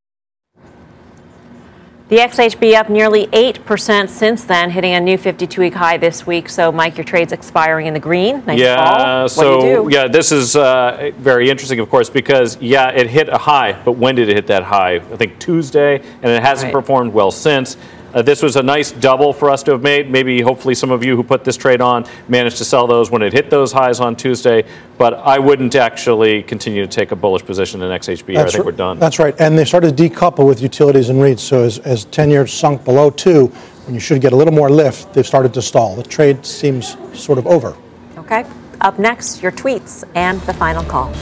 The 2.09 2.19
XHB 2.19 2.75
up 2.75 2.89
nearly 2.89 3.27
8% 3.27 4.09
since 4.09 4.45
then, 4.45 4.71
hitting 4.71 4.95
a 4.95 5.01
new 5.01 5.19
52 5.19 5.61
week 5.61 5.75
high 5.75 5.97
this 5.97 6.25
week. 6.25 6.49
So, 6.49 6.71
Mike, 6.71 6.97
your 6.97 7.03
trade's 7.03 7.33
expiring 7.33 7.89
in 7.89 7.95
the 7.95 7.99
green. 8.01 8.45
Nice 8.47 8.61
yeah, 8.61 8.77
call. 8.77 9.29
so, 9.29 9.89
yeah, 9.89 10.07
this 10.07 10.31
is 10.31 10.55
uh, 10.55 11.11
very 11.19 11.51
interesting, 11.51 11.81
of 11.81 11.91
course, 11.91 12.09
because, 12.09 12.59
yeah, 12.61 12.91
it 12.91 13.09
hit 13.09 13.29
a 13.29 13.37
high, 13.37 13.73
but 13.85 13.93
when 13.93 14.15
did 14.15 14.29
it 14.29 14.37
hit 14.37 14.47
that 14.47 14.63
high? 14.63 14.95
I 14.95 15.17
think 15.17 15.41
Tuesday, 15.41 15.97
and 15.97 16.27
it 16.27 16.41
hasn't 16.45 16.73
right. 16.73 16.81
performed 16.81 17.13
well 17.13 17.33
since. 17.33 17.77
Uh, 18.17 18.23
this 18.23 18.43
was 18.43 18.57
a 18.57 18.63
nice 18.63 18.93
double 18.93 19.31
for 19.31 19.51
us 19.51 19.63
to 19.63 19.73
have 19.73 19.83
made. 19.83 20.11
Maybe, 20.11 20.41
hopefully, 20.41 20.75
some 20.75 20.91
of 20.91 21.05
you 21.05 21.17
who 21.17 21.23
put 21.23 21.45
this 21.45 21.55
trade 21.55 21.83
on 21.83 22.07
managed 22.29 22.57
to 22.57 22.65
sell 22.65 22.87
those 22.87 23.11
when 23.11 23.21
it 23.21 23.35
hit 23.35 23.51
those 23.51 23.73
highs 23.73 24.01
on 24.01 24.17
Tuesday. 24.17 24.65
But 24.97 25.13
I 25.13 25.39
wouldn't 25.39 25.75
actually 25.75 26.43
continue 26.43 26.81
to 26.81 26.89
take 26.89 27.13
a 27.13 27.17
bullish 27.17 27.45
position 27.45 27.83
in 27.83 27.91
XHB. 27.91 28.39
I 28.39 28.45
think 28.45 28.61
r- 28.61 28.65
we're 28.65 28.73
done. 28.73 28.99
That's 28.99 29.19
right. 29.19 29.39
And 29.39 29.59
they 29.59 29.67
started 29.67 29.95
to 29.95 30.09
decouple 30.09 30.49
with 30.49 30.63
utilities 30.63 31.11
and 31.11 31.19
REITs. 31.21 31.41
So 31.41 31.63
as, 31.63 31.79
as 31.81 32.07
10 32.07 32.31
years 32.31 32.55
sunk 32.55 32.87
below 32.87 33.11
two, 33.11 33.49
when 33.85 33.93
you 33.93 34.01
should 34.01 34.23
get 34.23 34.33
a 34.33 34.37
little 34.37 34.55
more 34.55 34.71
lift, 34.71 35.13
they've 35.13 35.27
started 35.27 35.53
to 35.53 35.61
stall. 35.61 35.95
The 35.95 36.03
trade 36.03 36.47
seems 36.47 36.97
sort 37.13 37.37
of 37.37 37.47
over. 37.47 37.77
Okay. 38.17 38.47
Up 38.81 38.99
next, 38.99 39.43
your 39.43 39.53
tweets 39.53 40.05
and 40.15 40.41
the 40.43 40.55
final 40.55 40.85
call. 40.85 41.13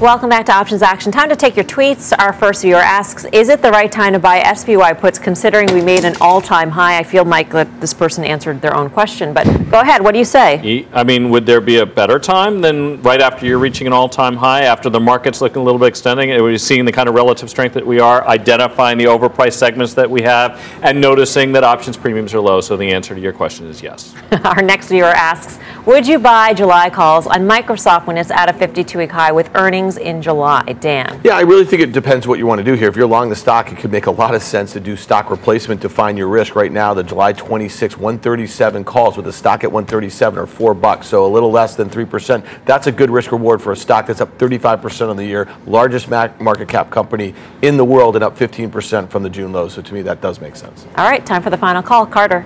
Welcome 0.00 0.30
back 0.30 0.46
to 0.46 0.52
Options 0.52 0.80
Action. 0.80 1.12
Time 1.12 1.28
to 1.28 1.36
take 1.36 1.56
your 1.56 1.64
tweets. 1.66 2.18
Our 2.18 2.32
first 2.32 2.62
viewer 2.62 2.78
asks, 2.78 3.26
is 3.34 3.50
it 3.50 3.60
the 3.60 3.70
right 3.70 3.92
time 3.92 4.14
to 4.14 4.18
buy 4.18 4.42
SPY 4.54 4.94
puts 4.94 5.18
considering 5.18 5.70
we 5.74 5.82
made 5.82 6.06
an 6.06 6.16
all-time 6.22 6.70
high? 6.70 6.96
I 6.96 7.02
feel, 7.02 7.26
Mike, 7.26 7.50
that 7.50 7.82
this 7.82 7.92
person 7.92 8.24
answered 8.24 8.62
their 8.62 8.74
own 8.74 8.88
question, 8.88 9.34
but 9.34 9.44
go 9.70 9.80
ahead. 9.80 10.00
What 10.00 10.12
do 10.12 10.18
you 10.18 10.24
say? 10.24 10.86
I 10.94 11.04
mean, 11.04 11.28
would 11.28 11.44
there 11.44 11.60
be 11.60 11.80
a 11.80 11.84
better 11.86 12.18
time 12.18 12.62
than 12.62 13.02
right 13.02 13.20
after 13.20 13.44
you're 13.44 13.58
reaching 13.58 13.86
an 13.86 13.92
all-time 13.92 14.36
high, 14.36 14.62
after 14.62 14.88
the 14.88 14.98
market's 14.98 15.42
looking 15.42 15.60
a 15.60 15.64
little 15.66 15.78
bit 15.78 15.88
extending, 15.88 16.30
and 16.30 16.42
we're 16.42 16.56
seeing 16.56 16.86
the 16.86 16.92
kind 16.92 17.06
of 17.06 17.14
relative 17.14 17.50
strength 17.50 17.74
that 17.74 17.86
we 17.86 18.00
are, 18.00 18.26
identifying 18.26 18.96
the 18.96 19.04
overpriced 19.04 19.58
segments 19.58 19.92
that 19.92 20.10
we 20.10 20.22
have, 20.22 20.58
and 20.82 20.98
noticing 20.98 21.52
that 21.52 21.62
options 21.62 21.98
premiums 21.98 22.32
are 22.32 22.40
low? 22.40 22.62
So 22.62 22.74
the 22.74 22.90
answer 22.90 23.14
to 23.14 23.20
your 23.20 23.34
question 23.34 23.66
is 23.66 23.82
yes. 23.82 24.14
Our 24.44 24.62
next 24.62 24.88
viewer 24.88 25.08
asks, 25.08 25.58
would 25.84 26.06
you 26.06 26.18
buy 26.18 26.54
July 26.54 26.88
calls 26.88 27.26
on 27.26 27.46
Microsoft 27.46 28.06
when 28.06 28.16
it's 28.16 28.30
at 28.30 28.48
a 28.48 28.54
52-week 28.54 29.10
high 29.10 29.32
with 29.32 29.50
earnings 29.54 29.89
in 29.96 30.22
July? 30.22 30.62
Dan. 30.80 31.20
Yeah, 31.24 31.36
I 31.36 31.40
really 31.40 31.64
think 31.64 31.82
it 31.82 31.92
depends 31.92 32.26
what 32.26 32.38
you 32.38 32.46
want 32.46 32.58
to 32.58 32.64
do 32.64 32.74
here. 32.74 32.88
If 32.88 32.96
you're 32.96 33.06
long 33.06 33.28
the 33.28 33.36
stock, 33.36 33.72
it 33.72 33.78
could 33.78 33.92
make 33.92 34.06
a 34.06 34.10
lot 34.10 34.34
of 34.34 34.42
sense 34.42 34.72
to 34.72 34.80
do 34.80 34.96
stock 34.96 35.30
replacement 35.30 35.82
to 35.82 35.88
find 35.88 36.16
your 36.16 36.28
risk. 36.28 36.54
Right 36.54 36.72
now, 36.72 36.94
the 36.94 37.02
July 37.02 37.32
26, 37.32 37.96
137 37.96 38.84
calls 38.84 39.16
with 39.16 39.26
the 39.26 39.32
stock 39.32 39.64
at 39.64 39.72
137 39.72 40.38
or 40.38 40.46
four 40.46 40.74
bucks, 40.74 41.06
so 41.06 41.26
a 41.26 41.28
little 41.28 41.50
less 41.50 41.76
than 41.76 41.88
3%. 41.88 42.44
That's 42.64 42.86
a 42.86 42.92
good 42.92 43.10
risk 43.10 43.32
reward 43.32 43.62
for 43.62 43.72
a 43.72 43.76
stock 43.76 44.06
that's 44.06 44.20
up 44.20 44.36
35% 44.38 45.10
on 45.10 45.16
the 45.16 45.24
year, 45.24 45.48
largest 45.66 46.08
market 46.08 46.68
cap 46.68 46.90
company 46.90 47.34
in 47.62 47.76
the 47.76 47.84
world, 47.84 48.16
and 48.16 48.24
up 48.24 48.36
15% 48.36 49.10
from 49.10 49.22
the 49.22 49.30
June 49.30 49.52
low. 49.52 49.68
So 49.68 49.82
to 49.82 49.94
me, 49.94 50.02
that 50.02 50.20
does 50.20 50.40
make 50.40 50.56
sense. 50.56 50.86
All 50.96 51.08
right, 51.08 51.24
time 51.24 51.42
for 51.42 51.50
the 51.50 51.58
final 51.58 51.82
call. 51.82 52.06
Carter. 52.06 52.44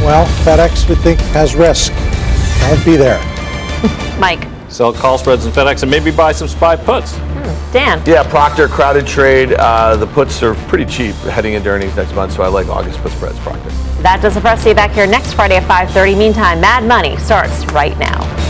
Well, 0.00 0.26
FedEx, 0.44 0.88
we 0.88 0.94
think, 0.96 1.18
has 1.32 1.54
risk. 1.54 1.92
Don't 2.60 2.84
be 2.84 2.96
there. 2.96 3.20
Mike. 4.18 4.55
Sell 4.76 4.92
call 4.92 5.16
spreads 5.16 5.46
in 5.46 5.52
FedEx 5.52 5.80
and 5.80 5.90
maybe 5.90 6.10
buy 6.10 6.32
some 6.32 6.46
SPY 6.46 6.76
puts. 6.76 7.16
Hmm. 7.16 7.72
Dan. 7.72 8.02
Yeah, 8.04 8.28
Procter, 8.28 8.68
crowded 8.68 9.06
trade. 9.06 9.54
Uh, 9.54 9.96
the 9.96 10.06
puts 10.06 10.42
are 10.42 10.54
pretty 10.68 10.84
cheap 10.84 11.14
heading 11.14 11.54
into 11.54 11.70
earnings 11.70 11.96
next 11.96 12.14
month, 12.14 12.32
so 12.32 12.42
I 12.42 12.48
like 12.48 12.66
August 12.66 12.98
put 12.98 13.12
spreads, 13.12 13.38
Procter. 13.38 13.70
That 14.02 14.20
does 14.20 14.36
it 14.36 14.42
for 14.42 14.48
us. 14.48 14.62
See 14.62 14.68
you 14.68 14.74
back 14.74 14.90
here 14.90 15.06
next 15.06 15.32
Friday 15.32 15.56
at 15.56 15.62
5.30. 15.62 16.18
Meantime, 16.18 16.60
Mad 16.60 16.84
Money 16.84 17.16
starts 17.16 17.64
right 17.72 17.96
now. 17.98 18.45